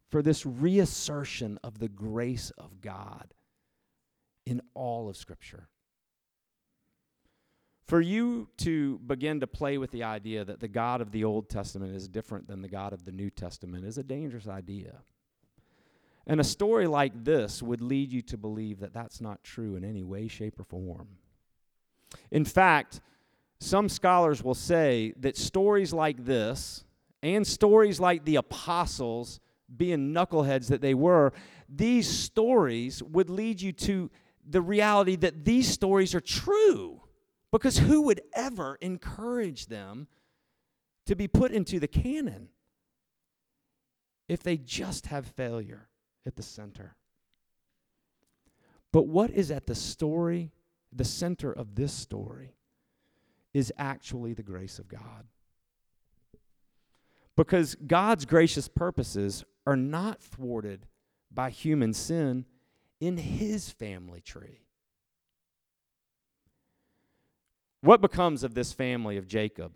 for 0.09 0.21
this 0.21 0.45
reassertion 0.45 1.59
of 1.63 1.79
the 1.79 1.87
grace 1.87 2.51
of 2.57 2.81
God 2.81 3.33
in 4.45 4.61
all 4.73 5.09
of 5.09 5.15
Scripture. 5.15 5.69
For 7.91 7.99
you 7.99 8.47
to 8.59 8.99
begin 8.99 9.41
to 9.41 9.47
play 9.47 9.77
with 9.77 9.91
the 9.91 10.03
idea 10.03 10.45
that 10.45 10.61
the 10.61 10.69
God 10.69 11.01
of 11.01 11.11
the 11.11 11.25
Old 11.25 11.49
Testament 11.49 11.93
is 11.93 12.07
different 12.07 12.47
than 12.47 12.61
the 12.61 12.69
God 12.69 12.93
of 12.93 13.03
the 13.03 13.11
New 13.11 13.29
Testament 13.29 13.83
is 13.83 13.97
a 13.97 14.03
dangerous 14.03 14.47
idea. 14.47 14.99
And 16.25 16.39
a 16.39 16.43
story 16.45 16.87
like 16.87 17.25
this 17.25 17.61
would 17.61 17.81
lead 17.81 18.13
you 18.13 18.21
to 18.21 18.37
believe 18.37 18.79
that 18.79 18.93
that's 18.93 19.19
not 19.19 19.43
true 19.43 19.75
in 19.75 19.83
any 19.83 20.03
way, 20.03 20.29
shape, 20.29 20.57
or 20.57 20.63
form. 20.63 21.09
In 22.31 22.45
fact, 22.45 23.01
some 23.59 23.89
scholars 23.89 24.41
will 24.41 24.55
say 24.55 25.13
that 25.19 25.35
stories 25.35 25.91
like 25.91 26.23
this 26.23 26.85
and 27.21 27.45
stories 27.45 27.99
like 27.99 28.23
the 28.23 28.37
apostles 28.37 29.41
being 29.75 30.13
knuckleheads 30.13 30.69
that 30.69 30.79
they 30.79 30.93
were, 30.93 31.33
these 31.67 32.07
stories 32.07 33.03
would 33.03 33.29
lead 33.29 33.59
you 33.59 33.73
to 33.73 34.09
the 34.49 34.61
reality 34.61 35.17
that 35.17 35.43
these 35.43 35.67
stories 35.67 36.15
are 36.15 36.21
true. 36.21 37.01
Because 37.51 37.79
who 37.79 38.01
would 38.03 38.21
ever 38.33 38.77
encourage 38.81 39.67
them 39.67 40.07
to 41.05 41.15
be 41.15 41.27
put 41.27 41.51
into 41.51 41.79
the 41.79 41.87
canon 41.87 42.49
if 44.29 44.41
they 44.41 44.57
just 44.57 45.07
have 45.07 45.25
failure 45.25 45.89
at 46.25 46.35
the 46.37 46.43
center? 46.43 46.95
But 48.93 49.07
what 49.07 49.31
is 49.31 49.51
at 49.51 49.67
the 49.67 49.75
story, 49.75 50.51
the 50.91 51.05
center 51.05 51.51
of 51.51 51.75
this 51.75 51.93
story, 51.93 52.55
is 53.53 53.73
actually 53.77 54.33
the 54.33 54.43
grace 54.43 54.79
of 54.79 54.87
God. 54.87 55.25
Because 57.35 57.75
God's 57.75 58.25
gracious 58.25 58.67
purposes 58.67 59.43
are 59.65 59.75
not 59.75 60.21
thwarted 60.21 60.87
by 61.33 61.49
human 61.49 61.93
sin 61.93 62.45
in 62.99 63.17
his 63.17 63.69
family 63.69 64.21
tree. 64.21 64.61
What 67.81 68.01
becomes 68.01 68.43
of 68.43 68.53
this 68.53 68.73
family 68.73 69.17
of 69.17 69.27
Jacob? 69.27 69.73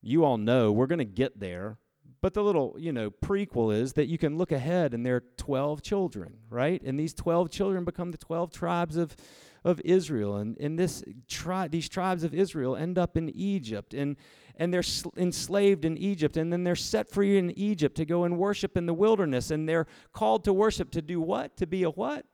You 0.00 0.24
all 0.24 0.36
know 0.36 0.70
we're 0.70 0.86
going 0.86 0.98
to 0.98 1.04
get 1.04 1.40
there, 1.40 1.78
but 2.20 2.34
the 2.34 2.42
little, 2.42 2.76
you 2.78 2.92
know, 2.92 3.10
prequel 3.10 3.74
is 3.74 3.94
that 3.94 4.06
you 4.06 4.18
can 4.18 4.36
look 4.36 4.52
ahead 4.52 4.94
and 4.94 5.04
there 5.04 5.16
are 5.16 5.24
12 5.36 5.82
children, 5.82 6.34
right? 6.50 6.80
And 6.82 6.98
these 6.98 7.14
12 7.14 7.50
children 7.50 7.84
become 7.84 8.10
the 8.10 8.18
12 8.18 8.52
tribes 8.52 8.96
of 8.96 9.16
of 9.64 9.80
Israel. 9.84 10.36
And, 10.36 10.56
and 10.58 10.78
this 10.78 11.02
tri- 11.28 11.68
these 11.68 11.88
tribes 11.88 12.24
of 12.24 12.34
Israel 12.34 12.76
end 12.76 12.98
up 12.98 13.16
in 13.16 13.28
Egypt. 13.30 13.94
And, 13.94 14.16
and 14.56 14.72
they're 14.72 14.82
sl- 14.82 15.10
enslaved 15.16 15.84
in 15.84 15.96
Egypt. 15.98 16.36
And 16.36 16.52
then 16.52 16.64
they're 16.64 16.76
set 16.76 17.08
free 17.08 17.38
in 17.38 17.50
Egypt 17.58 17.96
to 17.96 18.04
go 18.04 18.24
and 18.24 18.38
worship 18.38 18.76
in 18.76 18.86
the 18.86 18.94
wilderness. 18.94 19.50
And 19.50 19.68
they're 19.68 19.86
called 20.12 20.44
to 20.44 20.52
worship 20.52 20.90
to 20.92 21.02
do 21.02 21.20
what? 21.20 21.56
To 21.58 21.66
be 21.66 21.82
a 21.82 21.90
what? 21.90 22.26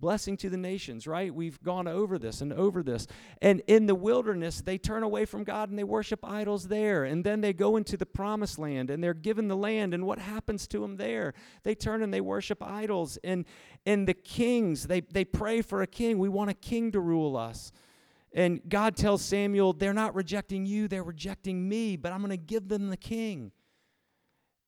Blessing 0.00 0.36
to 0.38 0.50
the 0.50 0.56
nations, 0.56 1.06
right? 1.06 1.34
We've 1.34 1.60
gone 1.62 1.86
over 1.86 2.18
this 2.18 2.40
and 2.40 2.52
over 2.52 2.82
this. 2.82 3.06
And 3.42 3.62
in 3.66 3.86
the 3.86 3.94
wilderness, 3.94 4.60
they 4.60 4.78
turn 4.78 5.02
away 5.02 5.24
from 5.24 5.44
God 5.44 5.70
and 5.70 5.78
they 5.78 5.84
worship 5.84 6.24
idols 6.24 6.68
there. 6.68 7.04
And 7.04 7.24
then 7.24 7.40
they 7.40 7.52
go 7.52 7.76
into 7.76 7.96
the 7.96 8.06
promised 8.06 8.58
land 8.58 8.90
and 8.90 9.02
they're 9.02 9.14
given 9.14 9.48
the 9.48 9.56
land. 9.56 9.94
And 9.94 10.06
what 10.06 10.18
happens 10.18 10.66
to 10.68 10.80
them 10.80 10.96
there? 10.96 11.34
They 11.62 11.74
turn 11.74 12.02
and 12.02 12.12
they 12.12 12.20
worship 12.20 12.62
idols. 12.62 13.18
And, 13.22 13.44
and 13.86 14.06
the 14.06 14.14
kings, 14.14 14.86
they, 14.86 15.00
they 15.00 15.24
pray 15.24 15.62
for 15.62 15.82
a 15.82 15.86
king. 15.86 16.18
We 16.18 16.28
want 16.28 16.50
a 16.50 16.54
king 16.54 16.92
to 16.92 17.00
rule 17.00 17.36
us. 17.36 17.72
And 18.32 18.60
God 18.68 18.96
tells 18.96 19.22
Samuel, 19.22 19.72
they're 19.72 19.94
not 19.94 20.14
rejecting 20.14 20.66
you, 20.66 20.86
they're 20.86 21.02
rejecting 21.02 21.68
me, 21.68 21.96
but 21.96 22.12
I'm 22.12 22.20
going 22.20 22.30
to 22.30 22.36
give 22.36 22.68
them 22.68 22.90
the 22.90 22.96
king 22.96 23.52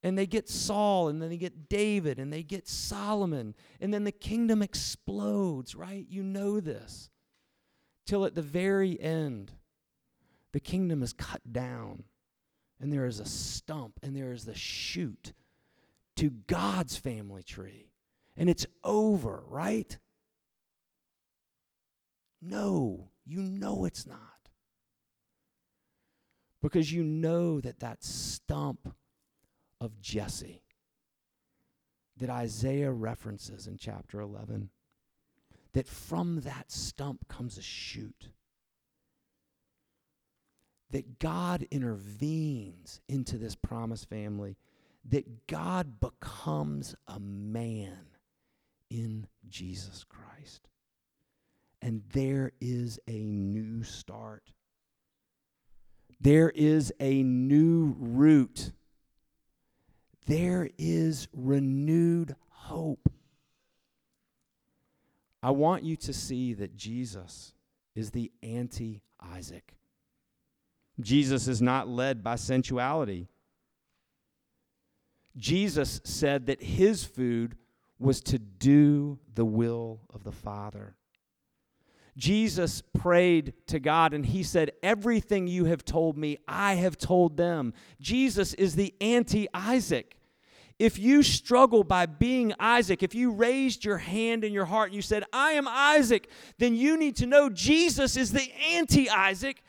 and 0.02 0.16
they 0.16 0.26
get 0.26 0.48
Saul, 0.48 1.08
and 1.08 1.20
then 1.20 1.28
they 1.28 1.36
get 1.36 1.68
David, 1.68 2.18
and 2.18 2.32
they 2.32 2.42
get 2.42 2.66
Solomon, 2.66 3.54
and 3.80 3.92
then 3.92 4.04
the 4.04 4.12
kingdom 4.12 4.62
explodes, 4.62 5.74
right? 5.74 6.06
You 6.08 6.22
know 6.22 6.60
this. 6.60 7.10
Till 8.06 8.24
at 8.24 8.34
the 8.34 8.42
very 8.42 9.00
end, 9.00 9.52
the 10.52 10.60
kingdom 10.60 11.02
is 11.02 11.12
cut 11.12 11.52
down, 11.52 12.04
and 12.80 12.92
there 12.92 13.06
is 13.06 13.20
a 13.20 13.26
stump, 13.26 14.00
and 14.02 14.16
there 14.16 14.32
is 14.32 14.46
the 14.46 14.54
shoot 14.54 15.32
to 16.16 16.30
God's 16.30 16.96
family 16.96 17.42
tree. 17.42 17.92
And 18.36 18.48
it's 18.48 18.66
over, 18.82 19.42
right? 19.48 19.98
No, 22.40 23.10
you 23.26 23.42
know 23.42 23.84
it's 23.84 24.06
not. 24.06 24.18
Because 26.62 26.92
you 26.92 27.04
know 27.04 27.60
that 27.60 27.80
that 27.80 28.02
stump 28.02 28.94
of 29.80 30.00
Jesse 30.00 30.62
that 32.20 32.30
Isaiah 32.30 32.92
references 32.92 33.66
in 33.66 33.76
chapter 33.78 34.20
11. 34.20 34.70
That 35.72 35.88
from 35.88 36.40
that 36.42 36.70
stump 36.70 37.26
comes 37.28 37.58
a 37.58 37.62
shoot. 37.62 38.28
That 40.90 41.18
God 41.18 41.66
intervenes 41.70 43.00
into 43.08 43.38
this 43.38 43.54
promised 43.54 44.08
family. 44.08 44.56
That 45.08 45.46
God 45.46 46.00
becomes 46.00 46.94
a 47.08 47.18
man 47.18 48.06
in 48.90 49.26
Jesus 49.48 50.04
Christ. 50.04 50.68
And 51.80 52.02
there 52.12 52.52
is 52.60 52.98
a 53.08 53.24
new 53.24 53.82
start. 53.82 54.52
There 56.20 56.50
is 56.50 56.92
a 57.00 57.22
new 57.22 57.96
root 57.98 58.72
there 60.30 60.70
is 60.78 61.26
renewed 61.32 62.36
hope. 62.50 63.10
I 65.42 65.50
want 65.50 65.82
you 65.82 65.96
to 65.96 66.12
see 66.12 66.54
that 66.54 66.76
Jesus 66.76 67.52
is 67.96 68.12
the 68.12 68.30
anti 68.40 69.02
Isaac. 69.20 69.74
Jesus 71.00 71.48
is 71.48 71.60
not 71.60 71.88
led 71.88 72.22
by 72.22 72.36
sensuality. 72.36 73.28
Jesus 75.36 76.00
said 76.04 76.46
that 76.46 76.62
his 76.62 77.04
food 77.04 77.56
was 77.98 78.20
to 78.20 78.38
do 78.38 79.18
the 79.34 79.44
will 79.44 80.00
of 80.14 80.22
the 80.22 80.32
Father. 80.32 80.94
Jesus 82.16 82.82
prayed 82.98 83.54
to 83.66 83.80
God 83.80 84.14
and 84.14 84.26
he 84.26 84.42
said, 84.44 84.72
Everything 84.82 85.48
you 85.48 85.64
have 85.64 85.84
told 85.84 86.16
me, 86.16 86.38
I 86.46 86.74
have 86.74 86.98
told 86.98 87.36
them. 87.36 87.72
Jesus 88.00 88.54
is 88.54 88.76
the 88.76 88.94
anti 89.00 89.48
Isaac. 89.54 90.16
If 90.80 90.98
you 90.98 91.22
struggle 91.22 91.84
by 91.84 92.06
being 92.06 92.54
Isaac, 92.58 93.02
if 93.02 93.14
you 93.14 93.32
raised 93.32 93.84
your 93.84 93.98
hand 93.98 94.44
in 94.44 94.52
your 94.54 94.64
heart 94.64 94.88
and 94.88 94.96
you 94.96 95.02
said, 95.02 95.24
I 95.30 95.52
am 95.52 95.68
Isaac, 95.68 96.30
then 96.56 96.74
you 96.74 96.96
need 96.96 97.16
to 97.16 97.26
know 97.26 97.50
Jesus 97.50 98.16
is 98.16 98.32
the 98.32 98.50
anti 98.72 99.06
Isaac 99.10 99.62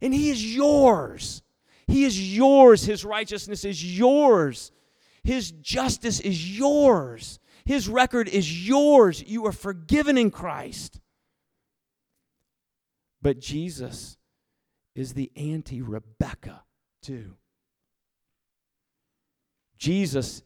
and 0.00 0.14
he 0.14 0.30
is 0.30 0.54
yours. 0.54 1.42
He 1.88 2.04
is 2.04 2.36
yours. 2.36 2.84
His 2.84 3.04
righteousness 3.04 3.64
is 3.64 3.98
yours. 3.98 4.70
His 5.24 5.50
justice 5.50 6.20
is 6.20 6.56
yours. 6.56 7.40
His 7.64 7.88
record 7.88 8.28
is 8.28 8.68
yours. 8.68 9.20
You 9.26 9.46
are 9.46 9.52
forgiven 9.52 10.16
in 10.16 10.30
Christ. 10.30 11.00
But 13.20 13.40
Jesus 13.40 14.16
is 14.94 15.14
the 15.14 15.32
anti 15.34 15.82
Rebecca, 15.82 16.62
too. 17.02 17.34
Jesus 19.76 20.44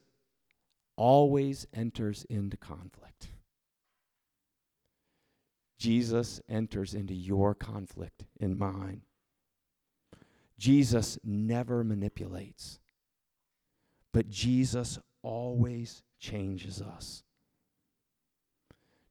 always 0.97 1.67
enters 1.75 2.25
into 2.29 2.57
conflict. 2.57 3.29
Jesus 5.79 6.41
enters 6.49 6.95
into 6.95 7.15
your 7.15 7.55
conflict 7.55 8.25
in 8.41 8.59
mine. 8.59 9.03
Jesus 10.59 11.19
never 11.23 11.85
manipulates, 11.85 12.81
but 14.13 14.31
Jesus 14.31 14.99
always 15.23 16.03
changes 16.19 16.81
us. 16.81 17.23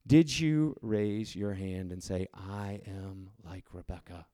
Did 0.08 0.40
you 0.40 0.76
raise 0.82 1.36
your 1.36 1.54
hand 1.54 1.92
and 1.92 2.02
say, 2.02 2.28
I 2.34 2.82
am 2.88 3.30
like 3.44 3.66
Rebecca? 3.74 4.26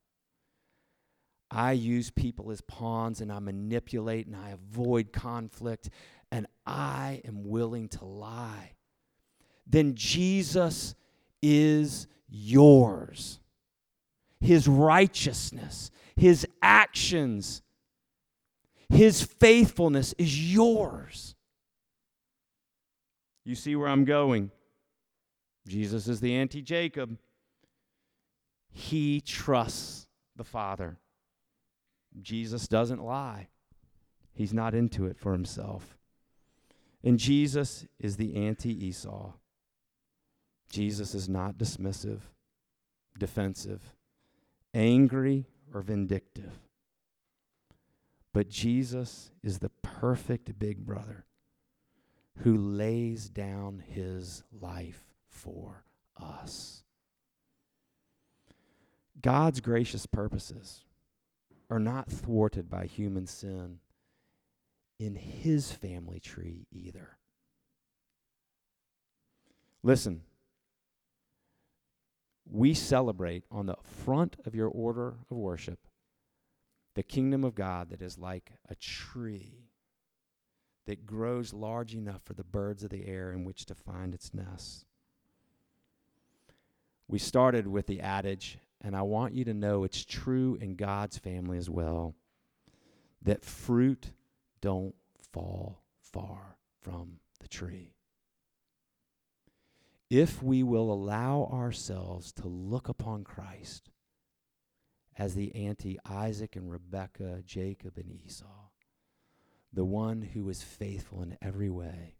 I 1.54 1.72
use 1.72 2.10
people 2.10 2.50
as 2.50 2.62
pawns 2.62 3.20
and 3.20 3.30
I 3.30 3.38
manipulate 3.38 4.26
and 4.26 4.34
I 4.34 4.50
avoid 4.50 5.12
conflict 5.12 5.90
and 6.30 6.46
I 6.66 7.20
am 7.26 7.46
willing 7.46 7.88
to 7.90 8.06
lie. 8.06 8.72
Then 9.66 9.94
Jesus 9.94 10.94
is 11.42 12.06
yours. 12.26 13.38
His 14.40 14.66
righteousness, 14.66 15.90
His 16.16 16.46
actions, 16.62 17.60
His 18.88 19.22
faithfulness 19.22 20.14
is 20.16 20.54
yours. 20.54 21.34
You 23.44 23.54
see 23.54 23.76
where 23.76 23.88
I'm 23.88 24.06
going? 24.06 24.50
Jesus 25.68 26.08
is 26.08 26.20
the 26.20 26.34
anti 26.34 26.62
Jacob. 26.62 27.18
He 28.70 29.20
trusts 29.20 30.08
the 30.34 30.44
Father. 30.44 30.96
Jesus 32.20 32.68
doesn't 32.68 33.02
lie, 33.02 33.48
he's 34.34 34.52
not 34.52 34.74
into 34.74 35.06
it 35.06 35.18
for 35.18 35.32
himself. 35.32 35.96
And 37.04 37.18
Jesus 37.18 37.86
is 37.98 38.16
the 38.16 38.36
anti 38.36 38.86
Esau. 38.86 39.32
Jesus 40.70 41.14
is 41.14 41.28
not 41.28 41.58
dismissive, 41.58 42.20
defensive, 43.18 43.94
angry, 44.72 45.46
or 45.74 45.82
vindictive. 45.82 46.52
But 48.32 48.48
Jesus 48.48 49.30
is 49.42 49.58
the 49.58 49.70
perfect 49.82 50.58
big 50.58 50.86
brother 50.86 51.26
who 52.38 52.56
lays 52.56 53.28
down 53.28 53.82
his 53.86 54.42
life 54.50 55.04
for 55.28 55.84
us. 56.16 56.82
God's 59.20 59.60
gracious 59.60 60.06
purposes 60.06 60.84
are 61.72 61.78
not 61.78 62.10
thwarted 62.10 62.68
by 62.68 62.84
human 62.84 63.26
sin 63.26 63.78
in 64.98 65.14
his 65.14 65.72
family 65.72 66.20
tree 66.20 66.66
either. 66.70 67.16
Listen, 69.82 70.20
we 72.44 72.74
celebrate 72.74 73.44
on 73.50 73.64
the 73.64 73.76
front 73.82 74.36
of 74.44 74.54
your 74.54 74.68
order 74.68 75.14
of 75.30 75.36
worship 75.38 75.78
the 76.94 77.02
kingdom 77.02 77.42
of 77.42 77.54
God 77.54 77.88
that 77.88 78.02
is 78.02 78.18
like 78.18 78.52
a 78.68 78.74
tree 78.74 79.70
that 80.86 81.06
grows 81.06 81.54
large 81.54 81.94
enough 81.94 82.20
for 82.22 82.34
the 82.34 82.44
birds 82.44 82.84
of 82.84 82.90
the 82.90 83.06
air 83.06 83.32
in 83.32 83.44
which 83.44 83.64
to 83.64 83.74
find 83.74 84.12
its 84.12 84.34
nests. 84.34 84.84
We 87.08 87.18
started 87.18 87.66
with 87.66 87.86
the 87.86 88.02
adage, 88.02 88.58
and 88.82 88.96
I 88.96 89.02
want 89.02 89.34
you 89.34 89.44
to 89.44 89.54
know 89.54 89.84
it's 89.84 90.04
true 90.04 90.58
in 90.60 90.74
God's 90.74 91.16
family 91.16 91.56
as 91.56 91.70
well, 91.70 92.16
that 93.22 93.44
fruit 93.44 94.10
don't 94.60 94.94
fall 95.32 95.82
far 96.00 96.56
from 96.80 97.20
the 97.40 97.48
tree. 97.48 97.94
If 100.10 100.42
we 100.42 100.62
will 100.62 100.92
allow 100.92 101.48
ourselves 101.50 102.32
to 102.32 102.48
look 102.48 102.88
upon 102.88 103.24
Christ 103.24 103.88
as 105.16 105.34
the 105.34 105.54
anti 105.54 105.98
Isaac 106.04 106.56
and 106.56 106.70
Rebekah, 106.70 107.44
Jacob 107.46 107.96
and 107.96 108.10
Esau, 108.10 108.44
the 109.72 109.84
one 109.84 110.20
who 110.20 110.48
is 110.48 110.62
faithful 110.62 111.22
in 111.22 111.38
every 111.40 111.70
way, 111.70 112.16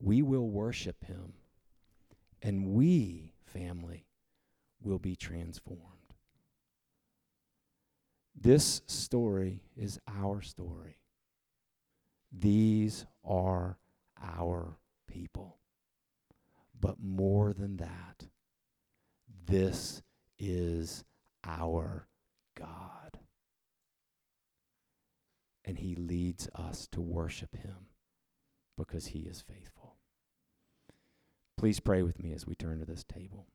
we 0.00 0.22
will 0.22 0.48
worship 0.48 1.04
him 1.04 1.34
and 2.42 2.68
we 2.68 3.34
family 3.44 4.06
will 4.82 4.98
be 4.98 5.16
transformed. 5.16 5.84
This 8.38 8.82
story 8.86 9.62
is 9.76 9.98
our 10.08 10.40
story. 10.40 10.96
These 12.32 13.06
are 13.24 13.78
our 14.22 14.78
people. 15.06 15.58
But 16.78 16.96
more 17.02 17.52
than 17.52 17.76
that, 17.78 18.28
this 19.46 20.02
is 20.38 21.04
our 21.44 22.08
God. 22.56 23.18
And 25.64 25.78
He 25.78 25.94
leads 25.94 26.48
us 26.54 26.88
to 26.92 27.00
worship 27.00 27.54
Him 27.56 27.88
because 28.78 29.06
He 29.06 29.20
is 29.20 29.42
faithful. 29.42 29.96
Please 31.58 31.80
pray 31.80 32.02
with 32.02 32.22
me 32.22 32.32
as 32.32 32.46
we 32.46 32.54
turn 32.54 32.78
to 32.78 32.86
this 32.86 33.04
table. 33.04 33.46